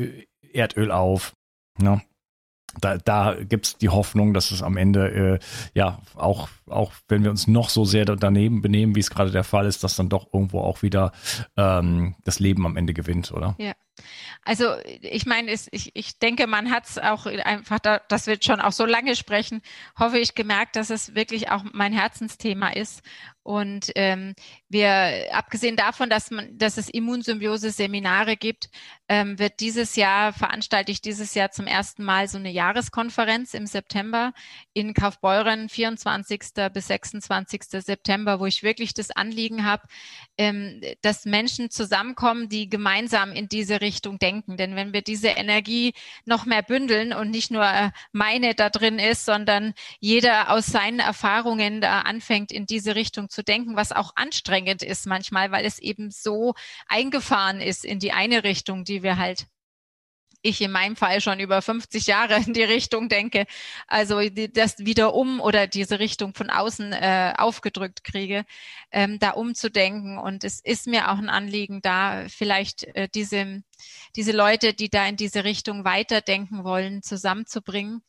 [0.53, 1.33] Erdöl auf.
[1.81, 2.01] Ja.
[2.81, 5.39] Da, da gibt es die Hoffnung, dass es am Ende, äh,
[5.75, 9.43] ja, auch, auch wenn wir uns noch so sehr daneben benehmen, wie es gerade der
[9.43, 11.11] Fall ist, dass dann doch irgendwo auch wieder
[11.55, 13.55] ähm, das Leben am Ende gewinnt, oder?
[13.59, 13.73] Ja.
[14.43, 18.59] Also ich meine, ich, ich denke, man hat es auch einfach, da, das wird schon
[18.59, 19.61] auch so lange sprechen,
[19.97, 23.03] hoffe ich gemerkt, dass es wirklich auch mein Herzensthema ist
[23.43, 24.35] und ähm,
[24.69, 28.69] wir, abgesehen davon, dass man, dass es Immunsymbiose-Seminare gibt,
[29.09, 33.67] ähm, wird dieses Jahr, veranstalte ich dieses Jahr zum ersten Mal so eine Jahreskonferenz im
[33.67, 34.33] September
[34.71, 36.39] in Kaufbeuren, 24.
[36.73, 37.63] bis 26.
[37.83, 39.83] September, wo ich wirklich das Anliegen habe,
[40.37, 44.57] ähm, dass Menschen zusammenkommen, die gemeinsam in diese Richtung denken.
[44.57, 45.93] Denn wenn wir diese Energie
[46.25, 50.99] noch mehr bündeln und nicht nur äh, meine da drin ist, sondern jeder aus seinen
[50.99, 55.77] Erfahrungen da anfängt, in diese Richtung zu denken, was auch anstrengend ist manchmal, weil es
[55.77, 56.55] eben so
[56.87, 59.45] eingefahren ist in die eine Richtung, die wir halt
[60.43, 63.47] ich in meinem Fall schon über 50 Jahre in die Richtung denke,
[63.87, 64.19] also
[64.53, 68.45] das wieder um oder diese Richtung von außen äh, aufgedrückt kriege,
[68.91, 70.19] ähm, da umzudenken.
[70.19, 73.63] Und es ist mir auch ein Anliegen, da vielleicht äh, diese,
[74.15, 78.03] diese Leute, die da in diese Richtung weiterdenken wollen, zusammenzubringen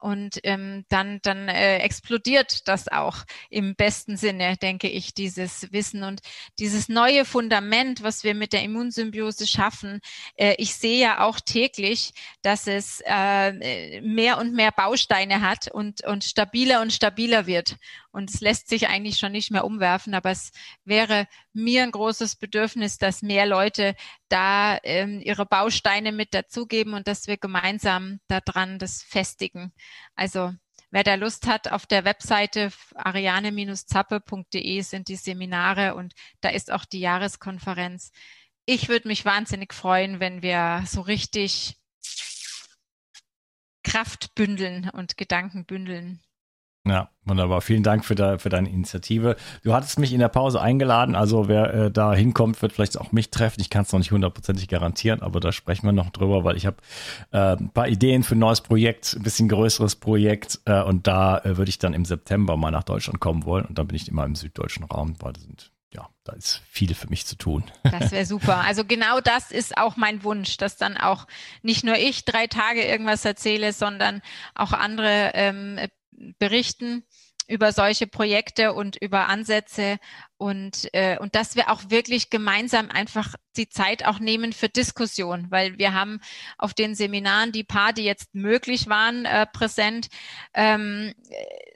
[0.00, 3.18] und ähm, dann, dann äh, explodiert das auch
[3.50, 6.20] im besten Sinne, denke ich, dieses Wissen und
[6.58, 10.00] dieses neue Fundament, was wir mit der Immunsymbiose schaffen.
[10.36, 16.04] Äh, ich sehe ja auch täglich, dass es äh, mehr und mehr Bausteine hat und,
[16.04, 17.76] und stabiler und stabiler wird.
[18.12, 20.50] Und es lässt sich eigentlich schon nicht mehr umwerfen, aber es
[20.84, 23.94] wäre mir ein großes Bedürfnis, dass mehr Leute
[24.28, 29.72] da ähm, ihre Bausteine mit dazugeben und dass wir gemeinsam daran das festigen.
[30.16, 30.52] Also
[30.90, 36.84] wer da Lust hat, auf der Webseite ariane-zappe.de sind die Seminare und da ist auch
[36.84, 38.10] die Jahreskonferenz.
[38.66, 41.76] Ich würde mich wahnsinnig freuen, wenn wir so richtig
[43.82, 46.22] Kraft bündeln und Gedanken bündeln.
[46.86, 47.60] Ja, wunderbar.
[47.60, 49.36] Vielen Dank für, de, für deine Initiative.
[49.62, 53.12] Du hattest mich in der Pause eingeladen, also wer äh, da hinkommt, wird vielleicht auch
[53.12, 53.60] mich treffen.
[53.60, 56.64] Ich kann es noch nicht hundertprozentig garantieren, aber da sprechen wir noch drüber, weil ich
[56.64, 56.78] habe
[57.32, 61.38] äh, ein paar Ideen für ein neues Projekt, ein bisschen größeres Projekt äh, und da
[61.38, 64.08] äh, würde ich dann im September mal nach Deutschland kommen wollen und dann bin ich
[64.08, 67.64] immer im süddeutschen Raum, weil da sind ja, da ist viel für mich zu tun.
[67.82, 68.58] Das wäre super.
[68.64, 71.26] Also genau das ist auch mein Wunsch, dass dann auch
[71.62, 74.22] nicht nur ich drei Tage irgendwas erzähle, sondern
[74.54, 75.80] auch andere ähm,
[76.38, 77.04] berichten
[77.50, 79.98] über solche Projekte und über Ansätze
[80.36, 85.46] und, äh, und dass wir auch wirklich gemeinsam einfach die Zeit auch nehmen für Diskussion,
[85.50, 86.20] weil wir haben
[86.58, 90.08] auf den Seminaren die paar, die jetzt möglich waren, äh, präsent,
[90.54, 91.12] ähm,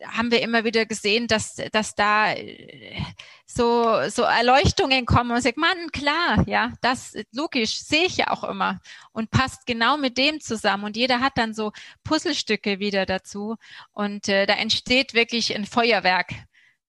[0.06, 3.00] haben wir immer wieder gesehen, dass, dass da äh,
[3.46, 8.44] so, so Erleuchtungen kommen und sagt, Mann, klar, ja, das logisch, sehe ich ja auch
[8.44, 8.80] immer
[9.12, 10.84] und passt genau mit dem zusammen.
[10.84, 11.72] Und jeder hat dann so
[12.04, 13.56] Puzzlestücke wieder dazu.
[13.92, 16.32] Und äh, da entsteht wirklich ein Feuerwerk.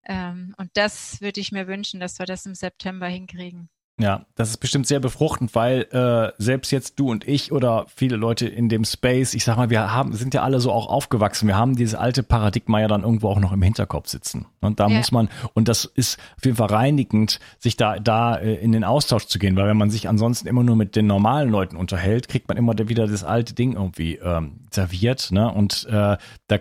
[0.06, 3.70] Ähm, und das würde ich mir wünschen, dass wir das im September hinkriegen.
[3.98, 8.18] Ja, das ist bestimmt sehr befruchtend, weil äh, selbst jetzt du und ich oder viele
[8.18, 11.48] Leute in dem Space, ich sag mal, wir haben, sind ja alle so auch aufgewachsen.
[11.48, 14.48] Wir haben dieses alte Paradigma ja dann irgendwo auch noch im Hinterkopf sitzen.
[14.60, 14.98] Und da ja.
[14.98, 18.84] muss man, und das ist auf jeden Fall reinigend, sich da, da äh, in den
[18.84, 22.28] Austausch zu gehen, weil wenn man sich ansonsten immer nur mit den normalen Leuten unterhält,
[22.28, 25.32] kriegt man immer wieder das alte Ding irgendwie ähm, serviert.
[25.32, 25.50] Ne?
[25.50, 26.18] Und äh,
[26.48, 26.58] da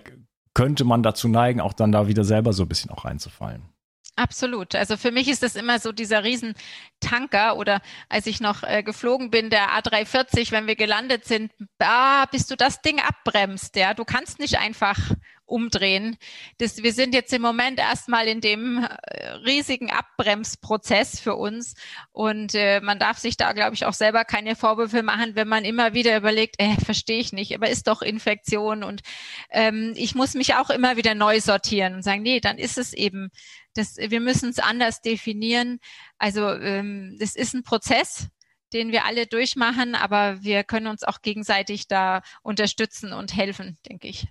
[0.54, 3.73] könnte man dazu neigen, auch dann da wieder selber so ein bisschen auch reinzufallen.
[4.16, 4.76] Absolut.
[4.76, 9.30] Also für mich ist das immer so dieser Riesentanker oder als ich noch äh, geflogen
[9.30, 14.04] bin, der A340, wenn wir gelandet sind, ah, bis du das Ding abbremst, ja, du
[14.04, 14.98] kannst nicht einfach
[15.46, 16.16] umdrehen.
[16.58, 21.74] Das, wir sind jetzt im Moment erstmal in dem äh, riesigen Abbremsprozess für uns
[22.12, 25.64] und äh, man darf sich da, glaube ich, auch selber keine Vorwürfe machen, wenn man
[25.64, 29.02] immer wieder überlegt, äh, verstehe ich nicht, aber ist doch Infektion und
[29.50, 32.92] ähm, ich muss mich auch immer wieder neu sortieren und sagen, nee, dann ist es
[32.92, 33.30] eben
[33.74, 35.78] das, wir müssen es anders definieren.
[36.18, 38.28] Also ähm, das ist ein Prozess,
[38.72, 44.08] den wir alle durchmachen, aber wir können uns auch gegenseitig da unterstützen und helfen, denke
[44.08, 44.26] ich.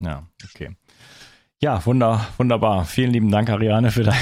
[0.00, 0.76] Ja, okay.
[1.60, 2.84] Ja, wunder, wunderbar.
[2.84, 4.14] Vielen lieben Dank, Ariane, für, dein,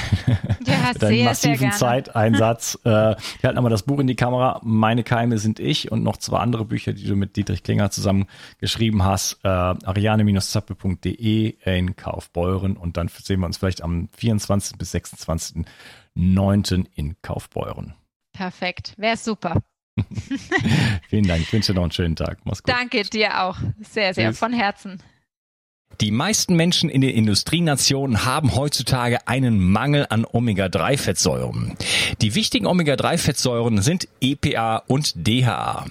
[0.95, 2.79] deinen sehr, massiven Zeiteinsatz.
[2.85, 4.61] äh, wir halten einmal das Buch in die Kamera.
[4.63, 8.27] Meine Keime sind ich und noch zwei andere Bücher, die du mit Dietrich Klinger zusammen
[8.59, 9.39] geschrieben hast.
[9.45, 14.79] Äh, ariane-zappe.de in Kaufbeuren und dann sehen wir uns vielleicht am 24.
[14.79, 16.87] bis 26.09.
[16.95, 17.95] in Kaufbeuren.
[18.33, 19.63] Perfekt, wäre super.
[21.09, 21.43] Vielen Dank.
[21.43, 22.39] Ich wünsche dir noch einen schönen Tag.
[22.45, 22.75] Mach's gut.
[22.75, 23.57] Danke dir auch.
[23.81, 24.39] Sehr, sehr Tschüss.
[24.39, 25.03] von Herzen.
[26.01, 31.75] Die meisten Menschen in den Industrienationen haben heutzutage einen Mangel an Omega-3-Fettsäuren.
[32.21, 35.87] Die wichtigen Omega-3-Fettsäuren sind EPA und DHA.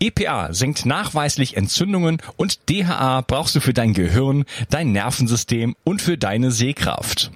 [0.00, 6.18] EPA senkt nachweislich Entzündungen und DHA brauchst du für dein Gehirn, dein Nervensystem und für
[6.18, 7.30] deine Sehkraft.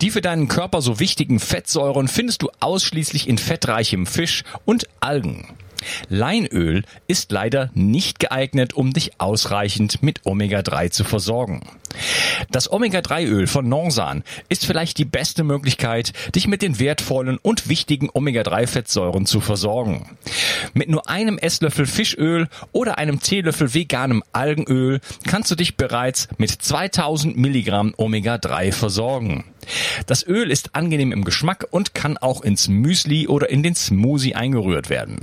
[0.00, 5.46] Die für deinen Körper so wichtigen Fettsäuren findest du ausschließlich in fettreichem Fisch und Algen.
[6.08, 11.62] Leinöl ist leider nicht geeignet, um dich ausreichend mit Omega-3 zu versorgen.
[12.50, 18.10] Das Omega-3-Öl von Norsan ist vielleicht die beste Möglichkeit, dich mit den wertvollen und wichtigen
[18.12, 20.16] Omega-3-Fettsäuren zu versorgen.
[20.72, 26.50] Mit nur einem Esslöffel Fischöl oder einem Teelöffel veganem Algenöl kannst du dich bereits mit
[26.50, 29.44] 2000 Milligramm Omega-3 versorgen.
[30.06, 34.34] Das Öl ist angenehm im Geschmack und kann auch ins Müsli oder in den Smoothie
[34.34, 35.20] eingerührt werden.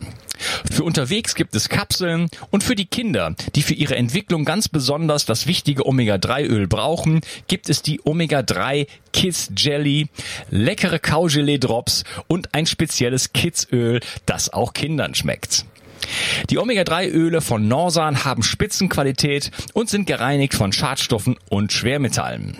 [0.72, 5.26] Für unterwegs gibt es Kapseln und für die Kinder, die für ihre Entwicklung ganz besonders
[5.26, 10.08] das wichtige Omega-3-Öl brauchen, gibt es die Omega-3 Kids Jelly,
[10.50, 15.66] leckere Kaugelee Drops und ein spezielles Kids Öl, das auch Kindern schmeckt.
[16.50, 22.58] Die Omega-3-Öle von Norsan haben Spitzenqualität und sind gereinigt von Schadstoffen und Schwermetallen.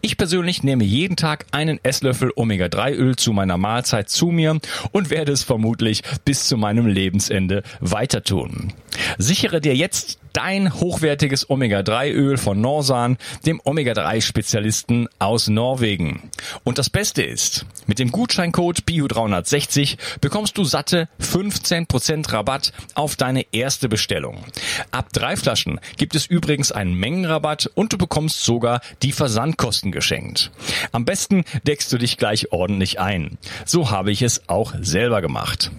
[0.00, 4.58] Ich persönlich nehme jeden Tag einen Esslöffel Omega-3-Öl zu meiner Mahlzeit zu mir
[4.92, 8.72] und werde es vermutlich bis zu meinem Lebensende weiter tun.
[9.18, 16.30] Sichere dir jetzt dein hochwertiges Omega-3-Öl von Norsan, dem Omega-3-Spezialisten aus Norwegen.
[16.64, 23.44] Und das Beste ist, mit dem Gutscheincode BIO360 bekommst du satte 15% Rabatt auf deine
[23.52, 24.44] erste Bestellung.
[24.90, 30.50] Ab drei Flaschen gibt es übrigens einen Mengenrabatt und du bekommst sogar die Versandkosten geschenkt.
[30.92, 33.38] Am besten deckst du dich gleich ordentlich ein.
[33.66, 35.70] So habe ich es auch selber gemacht.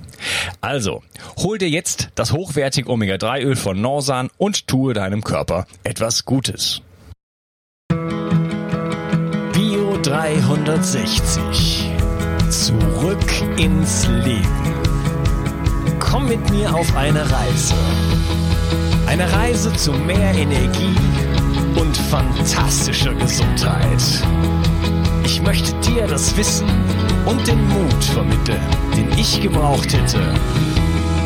[0.61, 1.03] Also,
[1.37, 6.81] hol dir jetzt das hochwertige Omega-3-Öl von Norsan und tue deinem Körper etwas Gutes.
[9.51, 11.91] Bio 360.
[12.49, 14.47] Zurück ins Leben.
[15.99, 17.75] Komm mit mir auf eine Reise.
[19.07, 20.95] Eine Reise zu mehr Energie
[21.75, 24.01] und fantastischer Gesundheit.
[25.25, 26.69] Ich möchte dir das Wissen
[27.25, 28.61] und den Mut vermitteln,
[28.95, 30.21] den ich gebraucht hätte,